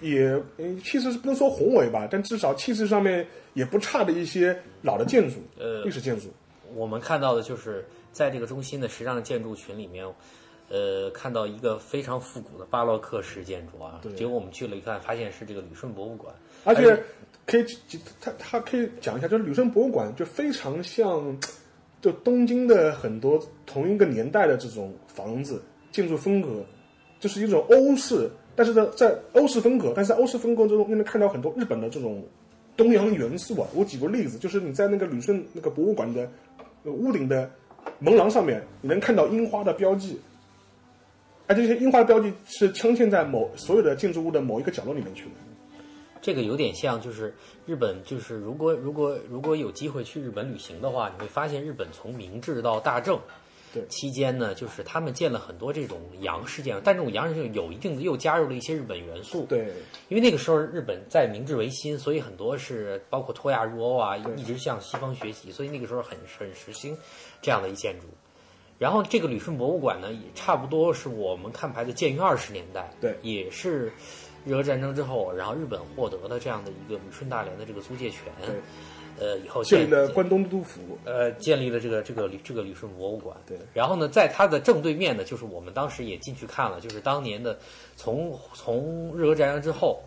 [0.00, 6.32] 也呃气势是不能说宏伟吧，但至少气势上面也不差的一些老的建筑，呃历史建筑。
[6.74, 10.06] 我们看到的就是在这个中心的时尚建筑群里面，
[10.70, 14.00] 呃，看到一个非常复古的巴洛克式建筑啊。
[14.02, 16.34] 对结果我们去了一看，发现是这个旅顺博物馆。
[16.64, 17.02] 而且
[17.46, 17.64] 可以，
[18.20, 21.38] 他他可以讲一下，就是旅顺博物馆就非常像，
[22.02, 26.62] 就东京的很多同一个年代的这种房子建筑风格，
[27.18, 32.22] 就是一种欧式，但是在在欧式风格，但是在欧式风格中又能看到很多日本的这种
[32.76, 33.66] 东洋元素啊。
[33.74, 36.30] 我举个例子，就是你在那个旅顺那个博物馆的
[36.84, 37.50] 呃屋顶的
[37.98, 40.20] 门廊上面，你能看到樱花的标记。
[41.48, 45.30] 而这些樱花的标记是镶嵌在某所有的建筑物的某一个角落里面去的。
[46.20, 47.34] 这个有点像，就是
[47.64, 53.18] 日本，就是如果如果如果有机会去日本旅行的话，你会发现日本从明治到大正，
[53.72, 59.46] 对期间呢，就是他们建了很多这种洋式建筑，但这种洋式建筑有一定的又加入了一些日本元素。
[59.46, 59.72] 对，
[60.08, 66.98] 因为那个时候日本在明治维新，所以很多是包括脱亚入欧啊，一直向西方学习，所以那个时候很很实行
[67.40, 68.08] 这样的一建筑。
[68.78, 73.92] 然后这个旅顺博物馆呢，也差不多是我们看牌的建于二十年代，对也是
[74.46, 78.22] 日俄战争之后，然后日本获得了这样的一个旅顺大连的这个租借权，
[79.18, 80.96] 呃，以后建建立了关东都督府。
[81.04, 83.36] 呃，建立了这个这个旅这个旅顺博物馆。
[83.44, 87.58] 对，然后呢，在它的正对面呢，就是我们当时也进去看了，就是当年的
[87.96, 90.00] 从从日俄战争之后，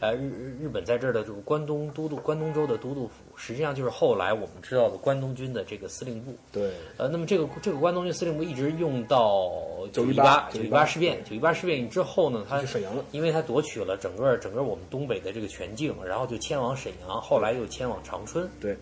[0.00, 6.32] 呃，日日日本在这儿的这个关东都督关东州的都督府，实际上就是后来我们知道的关东军的这个司令部。
[6.52, 9.50] 对，呃，那么这个这个关东军司令部一直用到
[9.92, 13.04] 九一八九一八事变，九一八事变之后呢，他沈阳了。
[13.10, 18.48] 因为他夺取了整个整个我们东北的这个全境，然后就迁往沈阳，后来又迁往长春。
[18.60, 18.76] 对，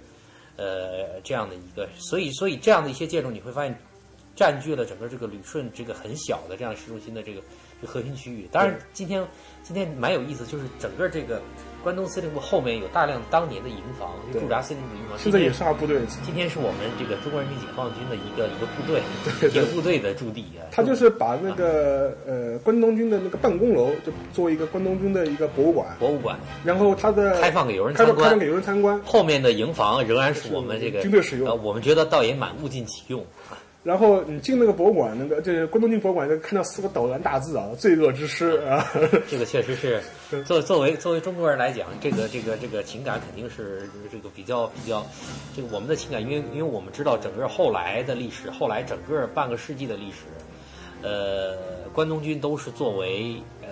[0.57, 3.75] 呃，这样的一个，所以所以这样的一些建筑，你会发现
[4.35, 7.41] 占据了整个这个旅顺这个很小的这样市中心的这个
[7.81, 8.47] 这个核心区域。
[8.53, 9.27] 当然，今天
[9.67, 11.43] 今天蛮有意思，就是整个这个
[11.83, 15.19] 关东司令部后面有大量当年的营房，就驻扎司令部营房。
[15.19, 19.03] 现在也是二部队，今天是我们这个中国人民解放军的一个一个部队，
[19.41, 20.71] 对一个部队的驻地啊。
[20.71, 26.39] 他就是把那个呃关东军的那个办公楼，就作为一个关东军的一个博物馆，博物馆。
[26.63, 31.49] 然后它的开放给游人参观，开放给游人参观，后面的营房仍然是我们这个军队使用。
[31.49, 33.21] 呃，我们觉得倒也蛮物尽其用。
[33.51, 33.59] 啊。
[33.87, 38.85] 然后你进那个博物馆，那个就是关东军博物馆，就看到四个陡然大字啊，“罪恶之师”啊，
[39.31, 40.03] 这个确实是，
[40.43, 45.07] 作作为作为中国人来讲，这个这个这个情感肯定是这个比较比较，
[45.55, 50.25] 这个我们的情感，因为因为我们知道整个后来的历史，后来整个半个世纪的历史，
[51.03, 51.57] 呃，
[51.93, 53.69] 关东军都是作为呃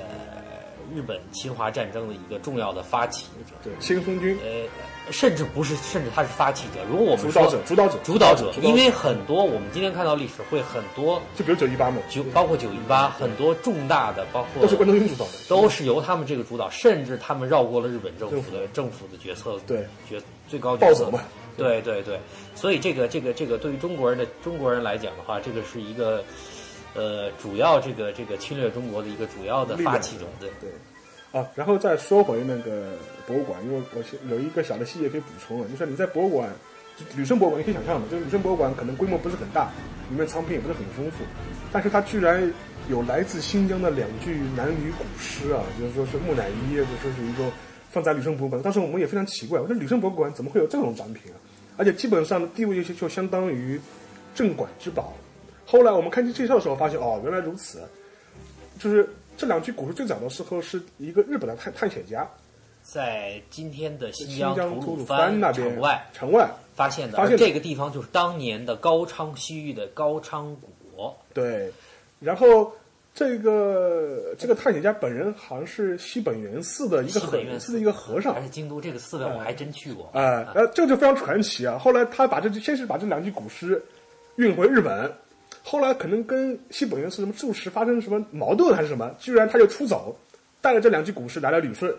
[0.94, 4.38] 日本侵华战争的一个重要的发起者，对，先锋军。
[4.44, 4.68] 呃，
[5.10, 6.80] 甚至不是，甚至他是发起者。
[6.90, 19.04] 如果我们说主导者，主导者，主导者，因为很多我们今天看到历史会很多就比如九一八嘛，九，包括九一八，很多重大的，包括都是关东军主导的，都是由他们这个主导，甚至他们绕过了日本政府的政府。
[19.12, 19.86] 的决策，对。
[20.08, 21.10] 决最高决策。
[21.10, 21.20] 嘛，
[21.58, 22.18] 对对对，
[22.54, 26.24] 所以这个这个这个对于中国人的中国人来讲的话，这个是一个
[26.94, 30.70] 呃主要这个这个侵略中国的一个主要的发起者，对对。
[31.34, 32.92] 啊，然后再说回那个
[33.26, 36.48] 博物馆，因为我有一个小的细节可以补充了，就是你在博物馆，
[37.16, 39.72] 旅顺博物馆，你可以想象嘛，就是旅顺博物馆可能规模不是很大，
[40.08, 41.24] 里面藏品也不是很丰富，
[41.72, 42.48] 但是它居然
[42.88, 47.50] 有来自新疆的两具男女古尸啊，就是说是木乃伊，就说是一个
[47.90, 48.62] 放在旅顺博物馆。
[48.62, 51.36] 当时我们也非常奇怪，我说旅顺博物馆怎么会有这种展品啊？
[51.76, 53.80] 而且基本上地位就就相当于
[54.36, 55.12] 镇馆之宝。
[55.66, 57.82] 后来我们看介绍的时候发现，哦，原来如此，
[58.78, 59.08] 就是。
[59.36, 62.28] 这两具古尸最早的时候是一个日本的探探险家，
[62.82, 71.16] 在今天的新疆吐鲁番那边城外城外发现的，发现这个地方就是当年的高昌西域的高昌国。
[71.32, 71.72] 对，
[72.20, 72.70] 然后
[73.12, 80.08] 这个这个探险家本人好像是西本愿寺的一个和寺的一个和尚，还是京都这个寺院我还真去过。
[80.12, 81.76] 哎，呃，这个就非常传奇啊！
[81.78, 83.82] 后来他把这先是把这两具古尸
[84.36, 85.12] 运回日本。
[85.66, 90.14] 后来可能跟西本愿寺什么住持发生什么矛盾还是什么，居然他就出走，
[90.60, 91.90] 带了这两具古尸来了旅顺，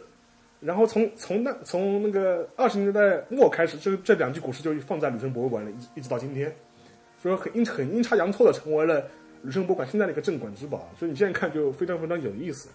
[0.60, 6.56] 然后从从那从那个二十年代末开始，这这两具古尸就放在旅顺博物馆里，一一直到今天，
[7.20, 9.04] 所以很阴很阴差阳错的成为了
[9.42, 10.88] 旅顺博物馆现在的一个镇馆之宝。
[11.00, 12.70] 所以你现在看就非常非常有意思。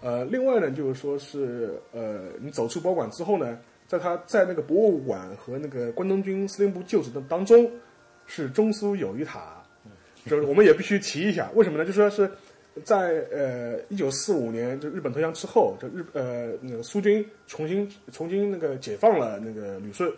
[0.00, 3.58] 呃，另外呢，就是说是呃，你走出博物馆之后呢，
[3.88, 7.68] 在他在那个博物馆和那个关东军司令部旧址的当中，
[8.26, 9.60] 是中苏友谊塔。
[10.26, 11.84] 就是我们也必须提一下，为什么呢？
[11.84, 12.30] 就说是
[12.82, 20.10] 在呃一九四五年，就日本投降之后，就日呃那个苏军重新重新那个解放了那个旅顺，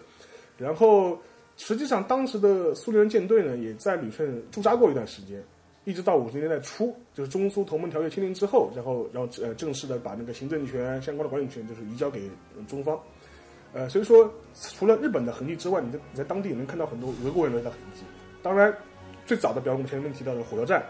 [0.57, 1.18] 然后
[1.57, 5.42] 实际上当时的苏联舰队呢也在旅顺驻扎过一段时间，
[5.84, 12.22] 一直到五十年代初，就是中苏同盟条约签订之后，然后然后呃正式的把那个行政权相关的管理权就是移交给
[12.68, 12.98] 中方，
[13.72, 18.02] 呃所以说除了日本的痕迹之外，你在你在当地也能看到很多俄国人的痕迹，
[18.40, 18.72] 当然。
[19.27, 20.83] 最早的，比如我们前面提到的火车站，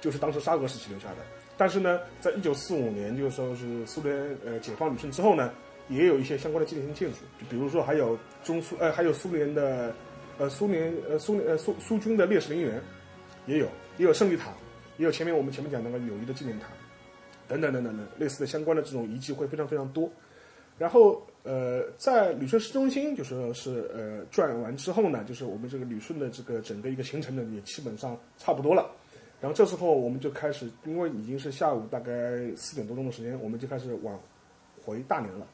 [0.00, 1.16] 就是当时沙俄时期留下的。
[1.56, 5.50] 但是呢，在一九四五年，就是说是苏联呃解放旅顺之后呢，
[5.88, 7.18] 也有一些相关的纪念性建筑，
[7.48, 9.94] 比如说还有中苏呃还有苏联的
[10.38, 12.82] 呃苏联呃苏联呃苏苏军的烈士陵园，
[13.46, 13.66] 也有
[13.96, 14.52] 也有胜利塔，
[14.98, 16.66] 也有前面我们前面讲那个友谊的纪念塔，
[17.48, 20.10] 等等等等等类似的相关的这种遗迹会非常非常多。
[20.78, 21.22] 然后。
[21.48, 28.90] 呃，在旅顺市中心，就说是呃转完之后呢，就是我们这个旅顺的这个整个一个行程呢，也基本上差不多了。
[29.40, 32.12] 然后这时候我们就开始，因为已经是下午大概
[32.56, 34.18] 四点多钟的时间，我们就开始往
[34.84, 35.46] 回大连了。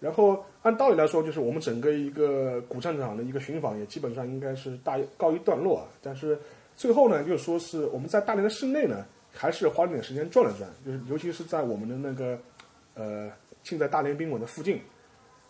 [0.00, 5.86] 然后按道理来说，就是我们整个一个古战场的一个寻访也基本上应该是大告一段落啊。
[6.02, 6.36] 但是
[6.74, 12.36] 最后呢，就是说是我们在大连的市内呢，还是花了点时间转了转，就是尤其是在我们的那个
[12.94, 13.30] 呃，
[13.62, 14.82] 现在大连宾馆的附近。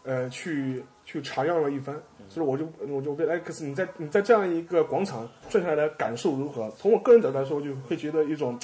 [0.04, 1.94] 呃，去去查样了一番，
[2.28, 6.68] 所以我就我就问 X，你在你在这样一个广场转下来的感受如何？
[6.72, 8.58] 从我个人角度来说，我就会觉得一种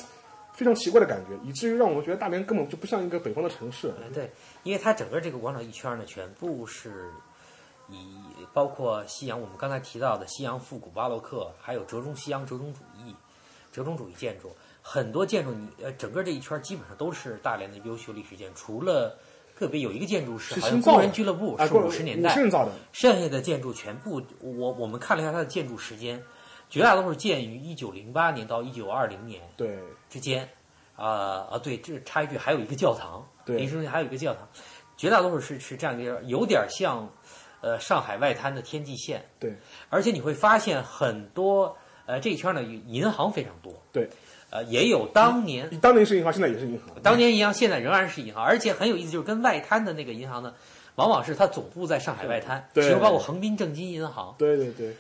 [0.53, 3.95] 非常奇怪的感觉，以至于让我觉得大连根本就不像一个北方的城市。
[4.13, 4.29] 对，
[4.65, 7.09] 因为它整个这个广场一圈呢，全部是
[7.89, 8.19] 以
[8.53, 13.15] 包括西洋，我们刚才提到的西洋复古巴洛克，还有折中西洋折中主义、
[13.71, 14.51] 折中主义建筑，
[14.83, 19.17] 很多建筑你呃，整个这一圈基本上都是大连的优秀历史建筑，除了。
[19.59, 22.71] 特别有一个建筑是好像工人俱乐部，是五十年代，造的。
[22.93, 26.23] 剩下的建筑全部，我我们看了一下它的建筑时间，
[26.71, 29.77] 绝大多数建于一九零八年到一九二零年对
[30.09, 30.49] 之间。
[30.95, 34.49] 啊啊，对，这插一句，还有一个教堂，对，临时还有一个教堂，
[34.97, 37.09] 绝大多数是是这样一个，有点像
[37.61, 39.25] 呃上海外滩的天际线。
[39.41, 39.57] 对，
[39.91, 43.73] 而且你会发现很多呃这一圈呢银行非常多。
[43.93, 44.09] 对。
[44.51, 46.89] 呃，也有当年，当年是银行，现在也是银行。
[47.03, 50.55] 当年银行，现在仍然是银行，而且很有意思，就是跟外滩的那个银行呢，
[50.95, 54.35] 往往是它总部在上海外滩，其中包括横滨正金银行。
[54.39, 54.97] 对对对。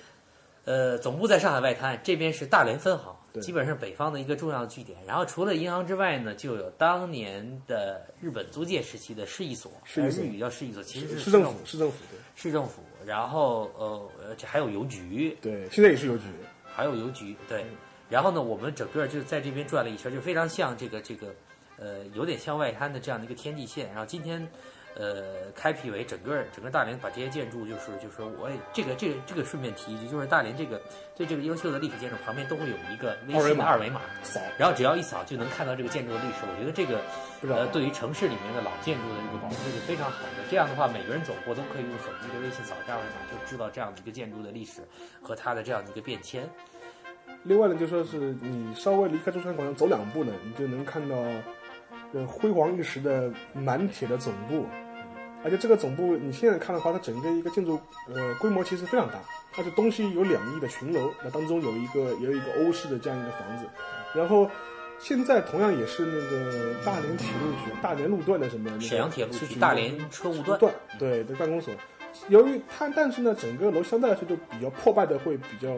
[0.64, 4.98] 呃，总部在上海外滩，这边是大连分行，基本上北方的一个重要的据点。
[5.06, 12.18] 然后除了银行之外呢，就有当年的日本租界时期的市一所，日语叫市一所，其实是市政府，市政府对。
[12.34, 15.34] 市政府，然后呃，这还有邮局。
[15.40, 16.24] 对，现在也是邮局。
[16.66, 17.64] 还有邮局，对。
[18.08, 21.34] 然后呢，我们整个就在这边转了一圈，就非常像这个这个，
[21.78, 23.88] 呃，有点像外滩的这样的一个天际线。
[23.88, 24.48] 然后今天，
[24.96, 30.80] 呃，开辟为整个整个大连把这些建筑，就是就是说我也这个这个这个顺便提一句，就是大连这个
[31.14, 34.00] 对这个优秀的历史建筑旁边都会有一个微信的二维码，
[34.56, 36.46] 然后只要一扫就能看到这个建筑的历史。
[36.50, 37.00] 我觉得这个
[37.54, 40.48] 呃，对于城市里面的老建筑的这个保护是非常好的。
[40.50, 44.80] 这样的话，每个人走过都可以用手机的微信扫二维码，就知道这样的一个建筑的历史
[45.22, 46.48] 和它的这样的一个变迁。
[47.44, 51.16] 另外呢，就说是你稍微离开中山广场走两步呢，你就能看到，
[52.12, 54.66] 呃，辉煌一时的满铁的总部，
[55.44, 57.80] 而且这个总部你现在看的话，它整个一个建筑
[58.12, 59.20] 呃规模其实非常大，
[59.52, 63.64] 它是东西有两翼的群楼，那当中有一个也有一个欧式的这样一个房子，
[64.14, 64.50] 然后
[64.98, 71.72] 现在同样也是那个大连铁路局大连路段的什么那个沈阳铁路局局大连车务段，段对的办公所。
[72.28, 75.74] 由于它，但是呢，整个楼相对来说就比较破败的会比较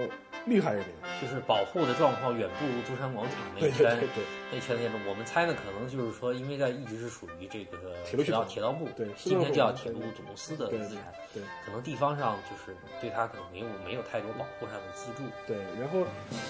[0.47, 0.89] 厉害一点。
[1.21, 4.09] 就是保护的状况远不如中山广场那对一圈对
[4.51, 4.97] 那一圈建筑。
[5.07, 15.25] 我们猜呢，可能就是说，因为在一直是属于这个铁道铁道部，对市今天叫铁路总公司的资产，对可能地方上就是对它可能没有没有太多保护上的资助。
[15.47, 16.01] 对，然后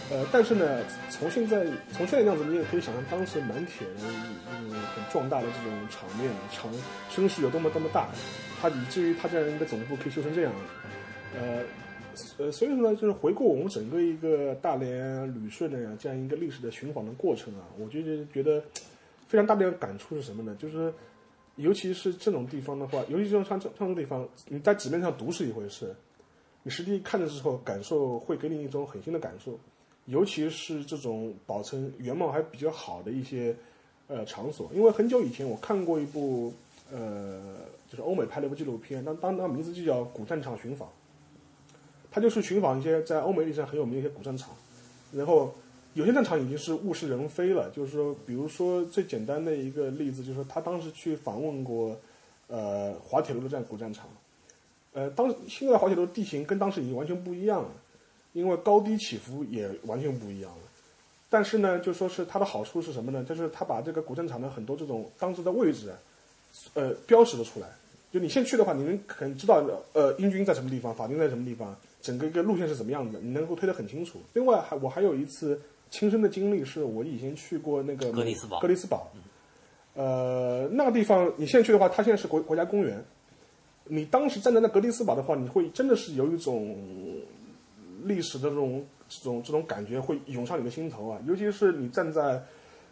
[0.09, 4.07] 呃，但是呢，从现在从现在样子，你也可以想象当时满铁的
[4.53, 6.71] 嗯很壮大的这种场面，场
[7.11, 8.07] 声势有多么多么大，
[8.61, 10.53] 它以至于它这样一个总部可以修成这样，
[11.35, 11.63] 呃。
[12.37, 18.63] 呃，所以说呢，就是回顾我们整个一个大连旅顺的这样一个历史的寻访的过程啊，我就觉得
[19.27, 20.55] 非常大的一个感触是什么呢？
[20.59, 20.93] 就是
[21.57, 25.95] 尤其是这种地方的话，尤其是像像这像这种地方，你在纸面上读是一回事，
[26.63, 29.59] 你实际看的时候，感受会给你一种很新的感受，
[30.07, 33.55] 尤其是这种保存原貌还比较好的一些
[34.09, 34.71] 呃场所。
[34.75, 36.53] 因为很久以前我看过一部
[36.93, 37.41] 呃，
[37.89, 40.89] 就是欧美拍了一部纪录片，当当当名字就叫《古战场寻访》，
[42.11, 44.51] 他就是寻访一些在欧美历史上很有名的一些古战场，
[45.13, 45.55] 然后
[45.95, 51.97] 有些战场已经是物是人非了，就是说，比如说最简单的一个例子，就是说他当时去访问过
[52.49, 54.09] 呃滑铁卢的这样古战场。
[54.93, 57.71] 呃，当现在的滑铁卢地形跟当时已经完全不一样了，
[58.33, 60.63] 因为高低起伏也完全不一样了。
[61.29, 63.23] 但是呢，就说是它的好处是什么呢？
[63.23, 65.93] 就是它把这个古战场的很多这种当时的位置，
[66.75, 67.67] 呃，标识了出来。
[68.13, 74.21] 就你先去的话，你能很知道呃英军在什么地方，法军在什么地方，整个一个路线是怎么样的，你能够推得很清楚。
[74.33, 79.11] 另外还我还有一次亲身的经历，是我以前去过那个格里斯堡格里斯堡，
[79.95, 83.01] 呃，那个地方你现在去的话，它现在是国国家公园。
[83.85, 86.77] 你当时站在那格里斯堡的话，你会真的是有一种
[88.05, 91.21] 历史的这种这种这种感觉会涌上你的心头啊！
[91.27, 92.43] 尤其是你站在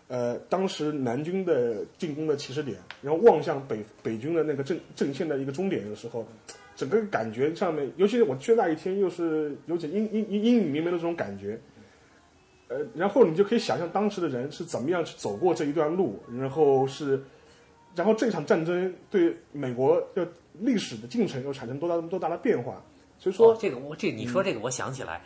[0.09, 6.27] 呃当时南军的进攻的起始点，然后望向北北军的那个阵阵线的一个终点的时候，
[6.75, 11.61] 整个感觉上面，尤其是我去那一天，又是有点阴阴阴阴雨绵绵的这种感觉。
[12.69, 17.19] 呃，然后你就可以想象当时的人是怎么样去走过这一段路，然后是，
[17.95, 20.29] 然后这场战争对美国的
[20.61, 22.83] 历史的进程又产生多大多大的变化。
[23.19, 25.23] 所以说，哦、这个我这你说这个，我想起来，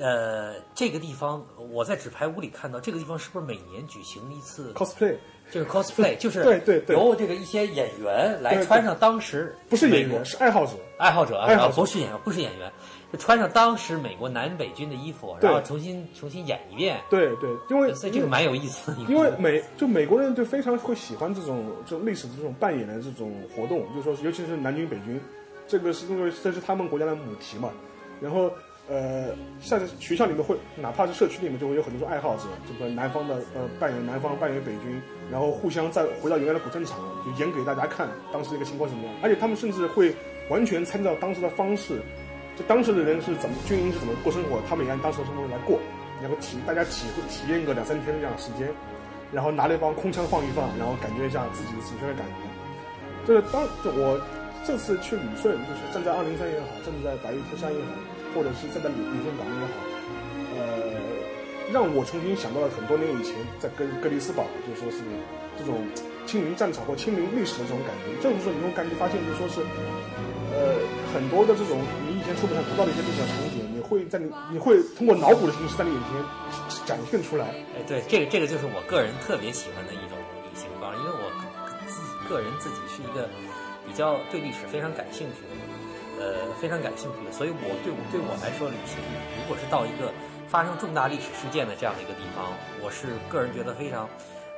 [0.00, 5.16] 呃，这个地方我在纸牌屋里看到，这个地方是不是每年举行一次 cosplay
[5.50, 10.72] 就是 cosplay， 就是对对对由这个一些演员来穿上当时不是演员，是爱好者。
[10.98, 12.72] 爱好者，爱好不是演员，不是演员，
[13.12, 18.98] 就穿上当时美国南北军的衣服，然后重新重新演一遍，对对，因为所以这个蛮有意思的。
[19.08, 25.20] 因为美就美国人就非常会喜欢这种这种历史的这种扮演的这种活动，就是说，尤其是南军北军，
[25.68, 27.70] 这个是因为这是他们国家的母题嘛。
[28.20, 28.50] 然后
[28.88, 39.14] 呃，像是学校里面会，哪怕是社区里面就会有很多种爱好者，这个南方的呃扮演南方扮演北军，然后互相再回到原来的古战场，就演给大家看当时一个情况什么样。
[39.22, 40.14] 而且他们甚至会
[40.50, 42.02] 完全参照当时的方式，
[42.56, 45.80] 就当时的人是怎么军营是怎么过生活，他们也按当时的生活来过，
[46.20, 48.68] 然后体大家体会体验个两三天这样的时间，
[49.32, 52.44] 然后拿了一帮空枪放一放，然后感觉一下自己此生的感觉。
[53.26, 53.62] 就是当
[53.96, 54.20] 我
[54.62, 57.90] 这次去旅顺，就是站在二零三也好，站在白玉特山也好，
[58.34, 59.74] 或者是站在旅旅顺港也好，
[60.58, 60.90] 呃，
[61.72, 64.98] 让我重新想到了很多年以前在格格里斯堡，就说是
[65.56, 65.80] 这种
[66.26, 68.10] 亲临战场或亲临历史的这种感觉。
[68.18, 69.62] 就是说，你会感觉发现，就说是
[70.50, 70.82] 呃
[71.14, 76.18] 很多的这种你以前书本上读到的一些历史的场景，你会在你你会通过脑补的形式在你眼前
[76.86, 77.46] 展现出来。
[77.78, 81.30] 哎，对，这个这个就是我个人特别喜欢的一种旅行方式，因为我
[81.86, 83.28] 自己个人自己是一个
[83.86, 85.52] 比较对历史非常感兴趣的，
[86.20, 88.98] 呃，非常感兴趣的，所以我对我对我来说，旅行
[89.36, 90.12] 如果是到一个
[90.48, 92.52] 发生重大历史事件的这样的一个地方，
[92.82, 94.08] 我是个人觉得非常，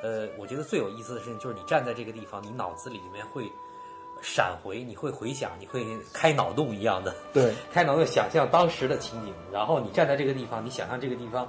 [0.02, 3.50] 呃，我觉得最有意思的事情就是你站在这个地方，你脑子里面会
[4.20, 11.48] 闪回，你会回想，你会开脑洞一样的，对， 开脑洞想象当时的情景，然后你站在这个地方，你想象这个地方，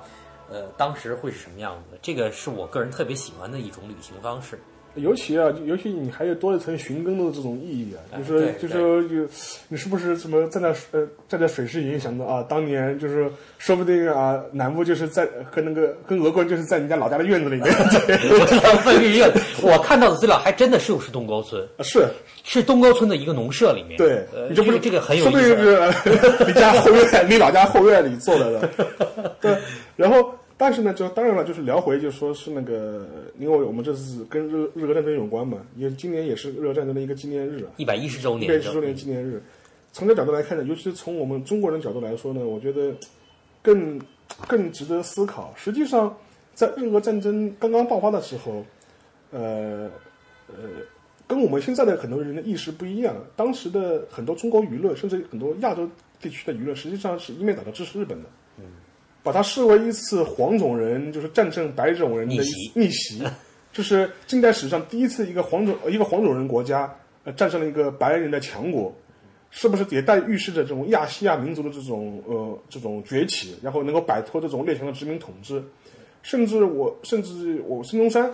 [0.49, 1.97] 呃，当时会是什么样子？
[2.01, 4.59] 这个是我个人特别喜欢的一种旅行方式。
[4.97, 9.31] 尤其啊，尤其你还有多一层寻根的这种意义啊，哎就是对就是说就
[9.69, 22.07] 你是不是什么站在呃站在水师营想到啊，当年就是说不定啊，南部就是在和那个跟俄国人就是在你家老家的院子里面，我知道分这个，我看到的资料还真的是是东沟村，是。
[22.49, 23.97] 是东沟村的一个农舍里面。
[23.97, 25.91] 对呃，你这不是这个这个很有说不定意思。
[25.91, 28.69] 是 你家后院，你老家后院里做的的，
[29.41, 29.57] 对，
[29.97, 39.39] 然后但是呢，就当然了，就是聊回，就说是那个，因为我们这次跟日日俄战争有关嘛，也今年也是日俄战争的一个纪念日啊，一百一十周年一，百一十周年纪念日。
[39.93, 42.91] 从这角度来看呢，尤其是从我们中国人角度来说呢，我觉得
[43.61, 44.01] 更
[44.47, 45.53] 更值得思考。
[45.55, 46.15] 实际上，
[46.55, 48.65] 在日俄战争刚刚爆发的时候，
[49.31, 49.89] 呃
[50.47, 50.55] 呃，
[51.27, 53.15] 跟我们现在的很多人的意识不一样。
[53.35, 55.87] 当时的很多中国舆论，甚至很多亚洲
[56.19, 58.29] 地区的舆论，实际上是一面倒的支持日本的。
[59.27, 63.23] 把它视为一次黄种人就是战胜白种人的一逆袭逆袭，
[63.73, 66.89] 就是近代史上第一次一个黄种呃一个黄种人国家
[67.25, 68.95] 呃战胜了一个白人的强国，
[69.51, 75.61] 是不是也带预示着这种亚细亚民族的这种呃这种崛起，然后能够摆脱这种列强的殖民统治？
[76.23, 78.31] 甚至我甚至我孙中山，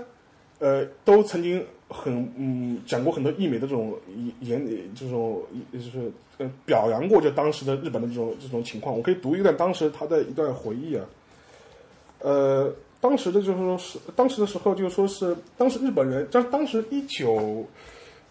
[0.63, 3.93] 呃，都曾经很嗯讲过很多溢美的这种
[4.39, 5.43] 言这种
[5.73, 8.95] 就是呃表扬过就当时的日本的这种这种情况。
[8.95, 11.05] 我可以读一段当时他的一段回忆啊，
[12.19, 17.67] 呃，当时的就是说是当时的时候就说是当时日本人，当当时一九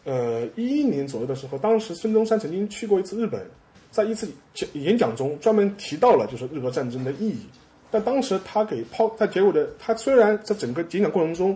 [0.04, 3.44] 呃一一年左右的时候，当时孙中山曾经去过一次日本，
[3.90, 7.42] 在一次讲演讲中专门提到了就是日俄战争的意义。
[7.90, 11.54] 但当时他给抛在结尾的，他虽然在整个演讲过程中，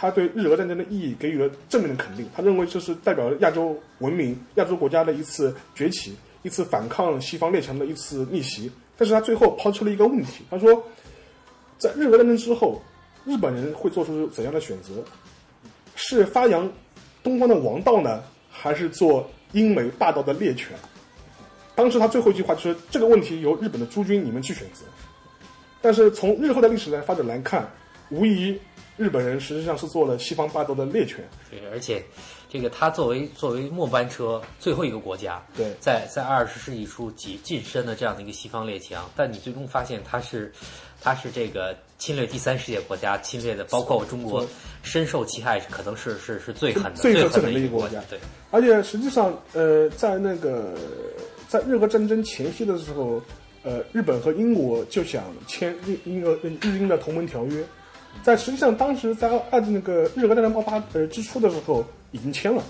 [0.00, 8.70] 他对日俄战争的意义给予了正面的肯定，他认为这是代表了亚洲文明、亚洲国家的一次崛起，一次反抗西方列强的一次逆袭。
[8.96, 10.80] 但是他最后抛出了一个问题，他说，
[11.78, 12.80] 在日俄战争之后，
[13.24, 15.02] 日本人会做出怎样的选择？
[15.96, 16.70] 是发扬
[17.24, 20.76] 东方的王道呢，还是做英美霸道的猎犬？
[21.74, 24.84] 当时他最后一句话就是这个问题由日本的诸君你们去选择。
[25.80, 27.68] 但是从日后的历史来发展来看，
[28.10, 28.56] 无疑
[28.98, 31.26] 日本人实际上是做了西方霸道的猎犬。
[31.50, 32.04] 对，而且
[32.50, 40.52] 这个他作为作为末班车最后一个国家，对在在二十世纪初跻晋升的这样的一个西方列强，但你最终发现他是
[41.00, 44.46] 他是这个侵略第三世界国家，侵略的包括中国
[44.82, 48.18] 深受其害，可能是是是最狠的最最狠的一个国家对，
[48.50, 50.74] 而且实际上，呃，在那个
[51.48, 53.22] 在日俄战争前夕的时候，
[53.62, 57.62] 呃，日本和英国就想签日英俄日英的同盟条约，
[58.22, 62.62] 在实际上当时在二那个日俄战争爆发呃之初的时候已经签了，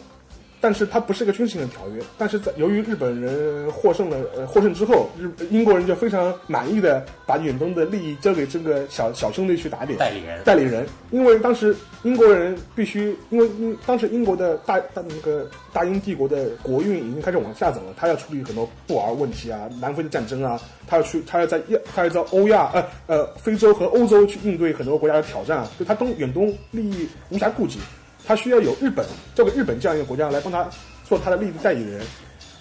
[0.61, 2.03] 但是它不是一个军事性的条约。
[2.17, 9.99] 但是在由于日本人获胜了，呃，获胜之后，日英国人就非常满意的把远东的利益交给这个小小兄弟去打点。
[9.99, 27.79] 代理人代理人，因为当时英国人必须，因为因当时英国的大大那个大英帝国的国运已经开始往下走了，他要处理很多布尔问题啊、南非的战争啊，他要去，他要在亚，他要在欧亚呃呃非洲和欧洲去应对很多国家的挑战啊，就他东远东利益无暇顾及，
[28.29, 29.05] 他需要有日本
[29.35, 30.69] 这个日本这样一个国家来帮他
[31.05, 32.03] 做他的利益代理人。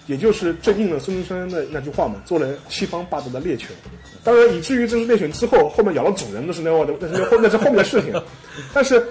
[0.06, 3.68] 也就是正应了孙中山的那句话嘛，做了西方霸主的猎犬。
[4.24, 8.14] 当然，以至于这是猎犬之后，后面咬了主人，那是另外的，那是后那是后面的事情。
[8.72, 9.06] 但是，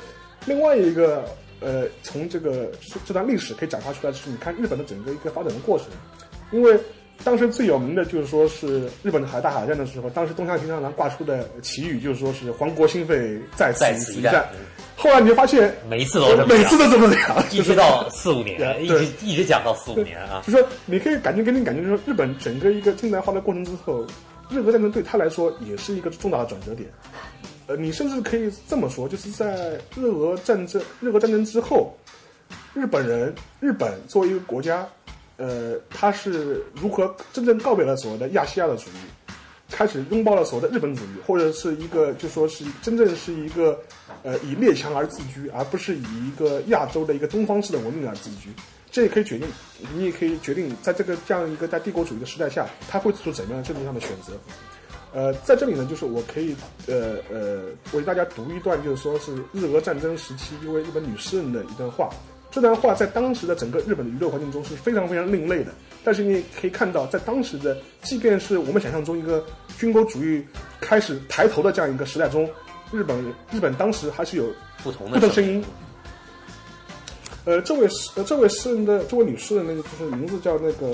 [0.47, 1.23] 另外一个
[1.59, 2.71] 呃，从这个
[3.05, 5.87] 这段历史可以展开出来，的是你看日本的整个一个发展的过程。
[6.49, 6.75] 因为
[7.23, 14.49] 当时最有名的就是说是日本的海大海战的时候，当时东乡平常郎挂出的旗语就是说是“皇国兴废，在此一战一战”。
[14.95, 20.41] 后来你就发现，每一次都这么每次都这么讲，一直到四五年，对一直一直讲到四五年啊。
[20.45, 24.05] 就说你可以感觉给你感觉，就是说日本整个一个近代化的过程之后，
[24.49, 26.89] 日俄战争对他来说也是一个重大的转折点。
[27.67, 31.93] 呃，你甚至可以这么说，就是在日俄战争日俄战争之后，
[32.73, 34.87] 日本人日本作为一个国家，
[35.37, 39.31] 呃，他是如何真正告别了所谓的亚细亚的主义，
[39.69, 43.79] 开始拥抱了所谓的日本主义，或者是一个就说是真正是一个
[44.23, 48.49] 呃以列强而自居，而不是以一个亚洲的一个东方式的文明而自居。
[48.89, 49.47] 这也可以决定，
[49.93, 54.33] 你也可以决定，在这个这样一个在帝国主义的时代下，他会做怎么样的政治上的选择。
[55.13, 56.55] 呃，在这里呢，就是我可以
[56.87, 57.63] 呃呃
[57.93, 62.09] 为大家读一段，就是说是日俄战争时期一位日本女诗人的一段话。
[62.57, 65.71] 这段话在当时的整个日本的娱乐环境中是非常非常另类的，
[66.03, 69.45] 但是你也可以看到，在当时的，即便是我们想象中一个
[69.77, 70.43] 军国主义
[70.81, 72.49] 开始抬头的这样一个时代中，
[72.91, 74.51] 日本日本当时还是有
[74.81, 75.63] 不同的声同声音。
[77.45, 80.87] 呃，这位诗呃这位诗人的这位女士的那个，就是名字叫那个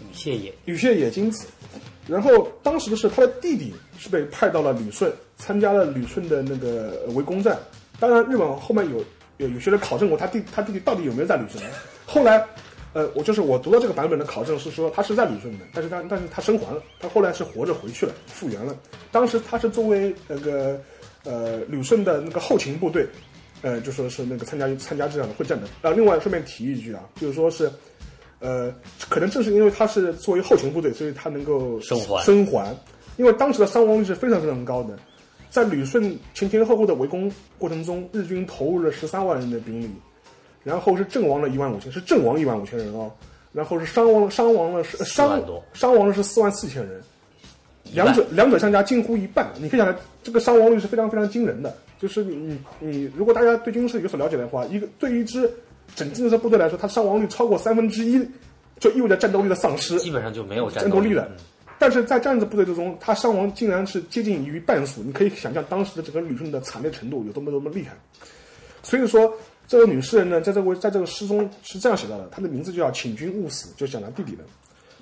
[0.00, 1.46] 语谢野羽谢野金子。
[2.08, 7.56] 然后当时的是他的弟弟是被派到了旅顺，参加了旅顺的那个呃围攻战。
[8.00, 9.02] 当然，日本后面有
[9.38, 11.62] 有有些人考证过他弟他弟弟到底有没有在旅顺。
[12.06, 12.44] 后来，
[12.92, 18.76] 呃，我就是我读到这个版本的考证是说他是在旅顺的，但是他但是他生还了，他后来是活着回去了，复原了。
[19.12, 20.80] 当时他是作为那个
[21.24, 23.06] 呃旅顺的那个后勤部队，
[23.62, 25.66] 呃，就说是那个参加参加这样的会战的。
[25.82, 27.70] 然后另外顺便提一句啊，就是说是。
[28.38, 28.70] 呃，
[29.08, 32.76] 可能正是因为他是作为后勤部队，所以他能够生还生还。
[33.16, 34.94] 因为当时的伤亡率是非常非常高的，
[35.56, 39.88] 在旅顺前前后后的围攻过程中，日军投入了十三万人的兵力，
[40.62, 43.10] 然后是阵亡了一万五千，是阵亡一万五千人哦，
[43.54, 45.42] 然后是伤亡伤亡了是伤
[45.72, 47.00] 伤亡了是四万四千人，
[47.94, 51.74] 两者两者相加近乎一半，你可以想，这个伤亡率是非常非常惊人的。
[51.98, 55.50] 就是你你你，如果大家对军事有所了解的话，一个对于一支
[55.94, 58.22] 整建设部队来说，它伤亡率超过三分之一，
[58.78, 59.98] 就意味着战斗力的丧失。
[60.00, 61.26] 基本上就没有战斗斗力了。
[61.30, 61.36] 嗯
[61.78, 67.96] 但是在这样的部队之中，他伤亡竟然是接近于半数，你可以想象当时的整个旅顺的惨烈程度有多么多么厉害。
[68.82, 69.32] 所以说，
[69.68, 74.44] 这位女诗人呢，在这位在这个诗中是这样写到的，她的名字就叫“请君勿死”，就讲她弟弟的。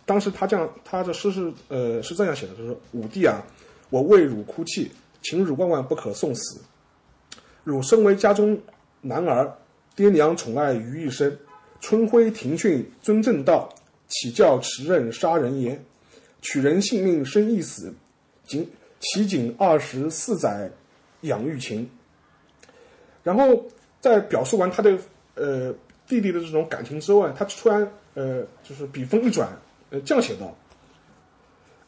[0.05, 3.43] 当时她这样，她的诗是呃是这样写的，就是武帝啊，
[3.91, 4.91] 我为汝哭泣，
[5.23, 6.61] 请汝万万不可送死。
[7.63, 8.59] 汝身为家中
[9.01, 9.55] 男儿，
[9.95, 11.39] 爹娘宠爱于一身，
[11.81, 13.69] 春晖庭训尊正道，
[14.09, 15.83] 岂教持刃杀人言？
[16.45, 17.93] 取人性命生亦死，
[18.47, 18.71] 仅
[19.01, 20.71] 其仅二十四载
[21.23, 21.89] 养育情。
[23.23, 23.65] 然后
[23.99, 24.99] 在表述完他的
[25.35, 25.75] 呃
[26.07, 29.49] 弟弟的这种感情之外，他突然呃就是笔锋一转，
[29.89, 30.55] 呃这样写道：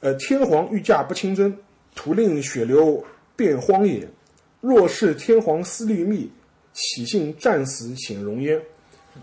[0.00, 1.54] 呃天皇御驾不亲征，
[1.94, 3.04] 徒令血流
[3.36, 4.08] 遍荒野。
[4.62, 6.32] 若是天皇思虑密，
[6.72, 8.58] 岂信战死显荣焉？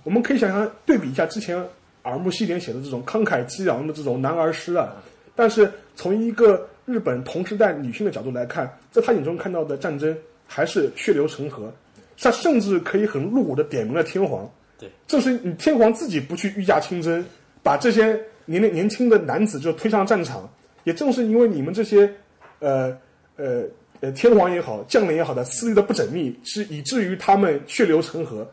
[0.03, 1.57] 我们可以想象对比一下之前
[2.03, 5.03] 耳目西点写的这种慷慨激昂的这种男儿诗啊，
[5.35, 10.15] 但是从一个日本同时代女性的角度来看，在她眼中看到的战争
[10.45, 11.73] 还是血流成河，
[12.19, 14.49] 她甚至可以很露骨的点名了天皇。
[14.77, 17.23] 对，正是你天皇自己不去御驾亲征，
[17.61, 20.49] 把这些年龄年轻的男子就推上战场，
[20.83, 22.11] 也正是因为你们这些，
[22.59, 22.95] 呃
[23.37, 23.63] 呃
[24.01, 28.45] 呃天皇也好，将领也好的思虑的不缜密，是以至于他们血流成河。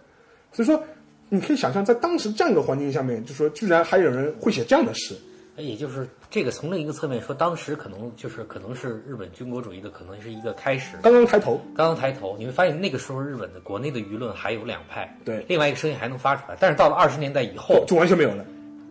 [0.53, 0.83] 所以说，
[1.28, 5.14] 你可以想象，在当时这样一个环境下面，就说居然还有人会写这样的诗。
[5.61, 18.44] 也就是这个从另一个侧面说，当时可能就是可能是日本军国主义的可能是一个开始，刚刚抬头，刚刚抬头，你会发现那个时候日本的国内的舆论还有两派，对另外一个声音还能发出来，但是到了二十年代以后，就完全没有了。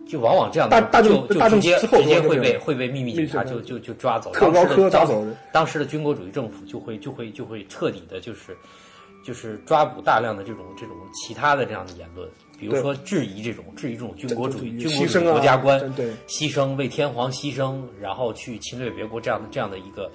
[0.08, 8.56] 就往往这样的大大众就就大众直接直接会被会被秘密警察就就就抓走，特高科抓走人当时的军国主义政府就会就会就会彻底的就是
[9.24, 12.28] 就是抓捕大量的这种这种其他的这样的言论，
[12.60, 16.12] 比如说质疑这种质疑这种军国主义军国国家观，对。
[16.28, 20.10] 牺牲为天皇牺牲，然后去侵略别国这样的这样的一个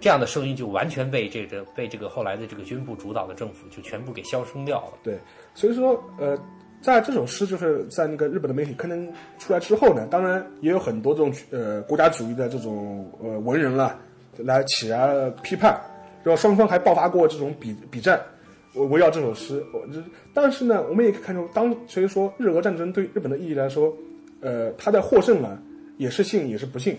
[0.00, 4.94] 这样的声音就完全被这个被这个后来的这个军部主导的政府就全部给消声掉了。
[5.02, 5.18] 对，
[5.54, 6.38] 所以说，呃，
[6.80, 13.98] 在这首诗就是在那个日本的媒体刊登出来之后呢，当然也有很多这种呃国家主义的这种呃文人啊
[14.38, 15.78] 来起来批判，
[16.22, 18.18] 然后双方还爆发过这种比比战，
[18.74, 19.64] 围围绕这首诗。
[19.72, 20.02] 我这
[20.32, 23.94] 但是呢，我们也可以看出，当所以说日俄战争对日本的意义来说，
[24.40, 25.60] 呃，它在获胜呢，
[25.96, 26.96] 也是幸也是不幸。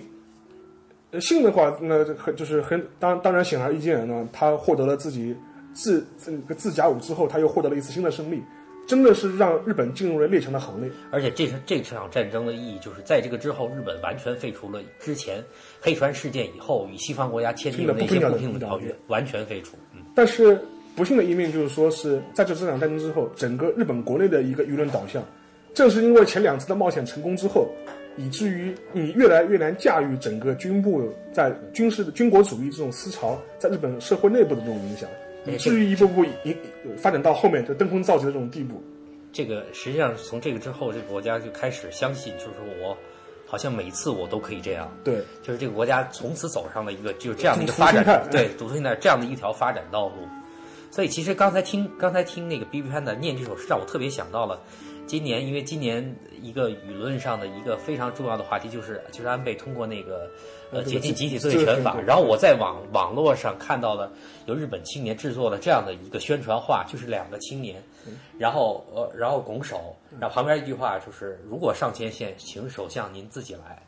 [1.11, 5.35] 呃，幸的话，那很就是很当当然显而易见呢，他获得了自己
[5.73, 8.41] 自自自甲午之后，他又获得了一次新的胜利，
[8.87, 10.89] 真的是让日本进入了列强的行列。
[11.11, 15.43] 而且这是这场战争的意义，就是在这个之后，日本完全废除了之前
[15.81, 19.75] 黑船事件以后与西方国家签订的那些不平等条约，完全废除。
[19.93, 20.57] 嗯，但是
[20.95, 25.23] 不幸的一面就是说是在这这场战争之后，整个日本国内的一个舆论导向，
[25.73, 27.69] 正是因为前两次的冒险成功之后，
[28.17, 35.09] 以至于你越来越难驾驭整个军部在军事的军国主义这种思潮在日本社会内部的这种影响，
[35.45, 36.55] 以至于一步步引
[36.97, 38.83] 发展到后面就登峰造极的这种地步。
[39.31, 42.97] 这个实际上从这个之后，这个国家就开始相信，就是我
[43.47, 44.91] 好像每次我都可以这样。
[45.05, 50.15] 对，就是这个国家从此走上了一个就是这样的一个发展，对，独特性的这样的一条发展道路。
[50.91, 54.61] 所以其实刚才听刚才听那个 B B 潘的念这首诗，让我特别想到了
[55.07, 60.29] 今年，因为今年一个舆论上的一个非常重要的话题就是就是安倍通过那个
[60.71, 64.11] 呃解禁集体罪权法，然后我在网网络上看到了
[64.45, 67.81] 有日本青年制作了这样的一个宣传画，就是两个青年，
[68.37, 73.81] 然后呃然后拱手，然后旁边一句话就是如果上前线，请首相您自己来。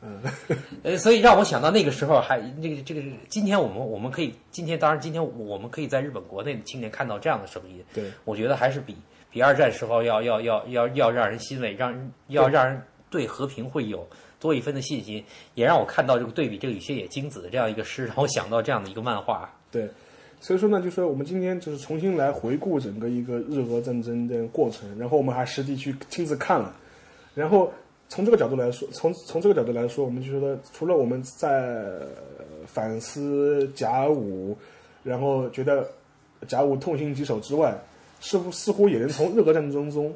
[0.83, 8.95] 呃，所以让我想到那个时候还这个这个，今天我们我们可以今天当然今天我们可以在日本国内的青年看到这样的声音，对，我觉得还是比
[9.29, 14.07] 比二战时候要要要要要让人欣慰，让人要让人对和平会有
[14.39, 15.23] 多一分的信心，
[15.55, 19.49] 也让我看到这个对比这个羽 sé 野精子的这样一个诗，让我想到这样的一个漫画。
[19.71, 19.89] 对，
[20.43, 26.75] 所以说呢，就说我们今天就是重新来回顾整个一个日俄战争的过程，然后我们还实地去亲自看了，
[27.33, 27.71] 然后
[28.09, 31.85] 从这个角度来说，从从这个角度来说，我们就觉得除了我们在
[32.67, 34.53] 反思甲午，
[35.01, 35.87] 然后觉得
[36.45, 37.73] 甲午痛心疾首之外，
[38.19, 40.13] 似乎似乎也能从日俄战争中，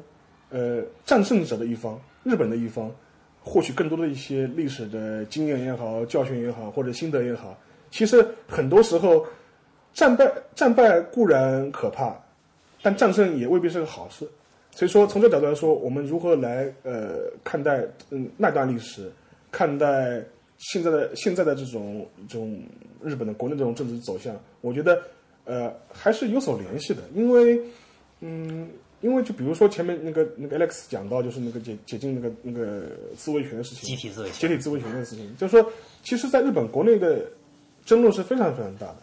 [0.50, 2.94] 呃，战胜者的一方，日本的一方，
[3.42, 7.58] 获取更多的一些历史的经验也好、教训也好，或者心得也好。
[7.90, 9.24] 其实很多时候，
[9.94, 12.16] 战败战败固然可怕，
[12.82, 14.28] 但战胜也未必是个好事。
[14.72, 19.10] 所以说，从这角度来说，我们如何来呃看待嗯那段历史，
[19.50, 20.22] 看待
[20.58, 22.60] 现在的现在的这种这种
[23.02, 25.02] 日本的国内这种政治走向，我觉得
[25.44, 27.60] 呃还是有所联系的，因为
[28.20, 28.68] 嗯。
[29.00, 32.82] 因为就比如说前面那个那个 Alex 讲到，就是那个解解禁那个那个
[33.16, 37.24] 自卫权的事情，集体自卫权，集体自卫权的事情，就是说，其实在日本国内的
[37.84, 38.96] 争论是非常非常大的，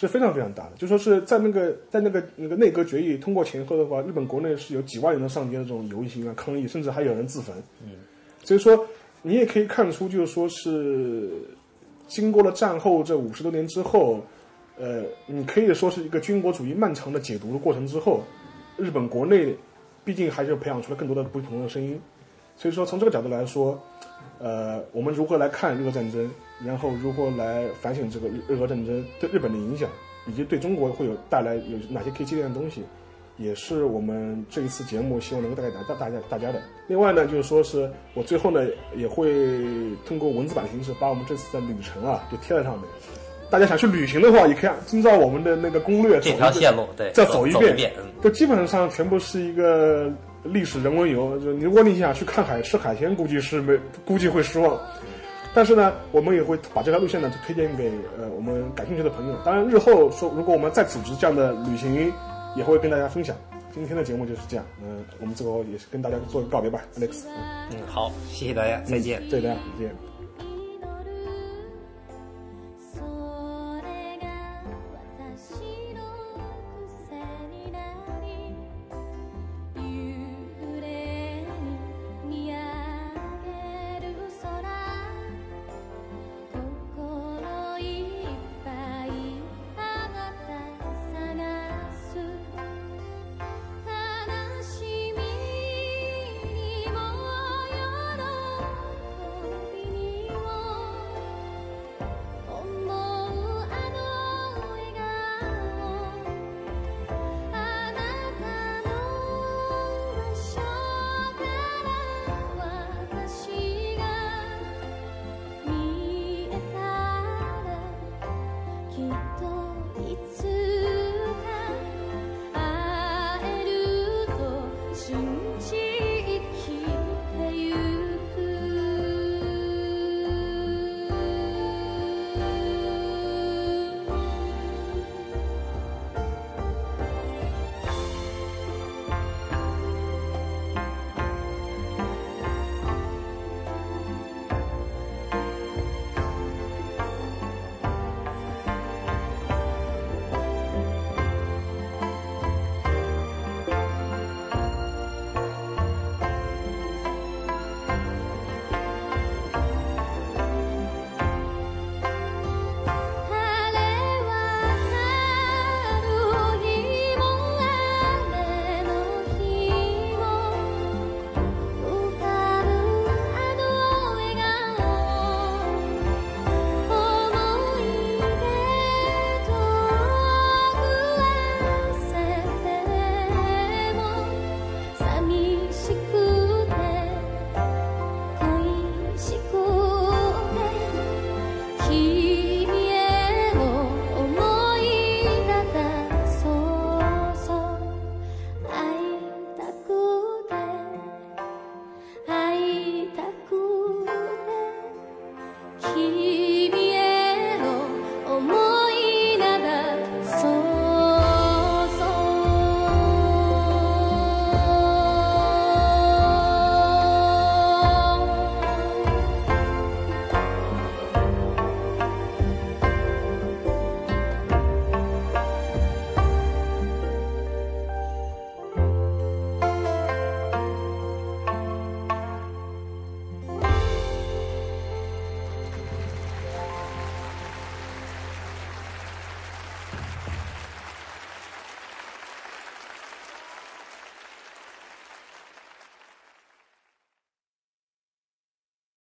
[0.00, 0.70] 是非常非常大的。
[0.76, 7.54] 就说是在那个在那个那个内阁决议通过前后的话，日本国内是有几万人的上街的这种游行啊抗议，甚至还有人自焚。
[7.82, 7.90] 嗯，
[8.44, 8.86] 所以说
[9.22, 11.28] 你也可以看出，就是说是
[12.06, 14.22] 经过了战后这五十多年之后，
[14.78, 18.22] 呃，你可以说是一个军国主义漫长的解读的过程之后。
[18.76, 19.56] 日本国内，
[20.04, 22.00] 毕竟还是培养出了更多的不同的声音，
[22.56, 23.76] 所以说从这个角度来说，
[24.38, 26.30] 呃，我们如何来看日俄战争，
[26.64, 29.88] 然后如何来反省这个日日俄战争对日本的影响，
[30.26, 32.82] 以及对中国会有带来有哪些可以借鉴的东西，
[33.36, 36.60] 也是我们这一次节目希望能够带给大大大家大家的。
[36.88, 38.66] 另外呢，就是说是我最后呢
[38.96, 39.30] 也会
[40.06, 42.82] 通过文字版的形式把我们这次的旅程啊就贴在上面。
[43.50, 50.12] 大家想去旅行的话，也可以遵照我们的那个攻略，这条线路对，再走一遍，就基本上全部是一个
[50.42, 51.38] 历史人文游。
[51.38, 54.78] 就如果你想去看海吃海鲜，估计是没，估计会失望。
[55.54, 59.34] 但是呢，我们也会把这条路线呢推荐给呃我们感兴趣的朋友。
[59.44, 62.12] 当然，日后说如果我们再组织这样的旅行，
[62.54, 63.34] 也会跟大家分享。
[63.72, 67.24] 今天的节目就是这样，嗯，我们最后也是跟大家做个告别吧，Alex。
[67.70, 70.07] 嗯，好，谢谢大家，再见，再见，再见。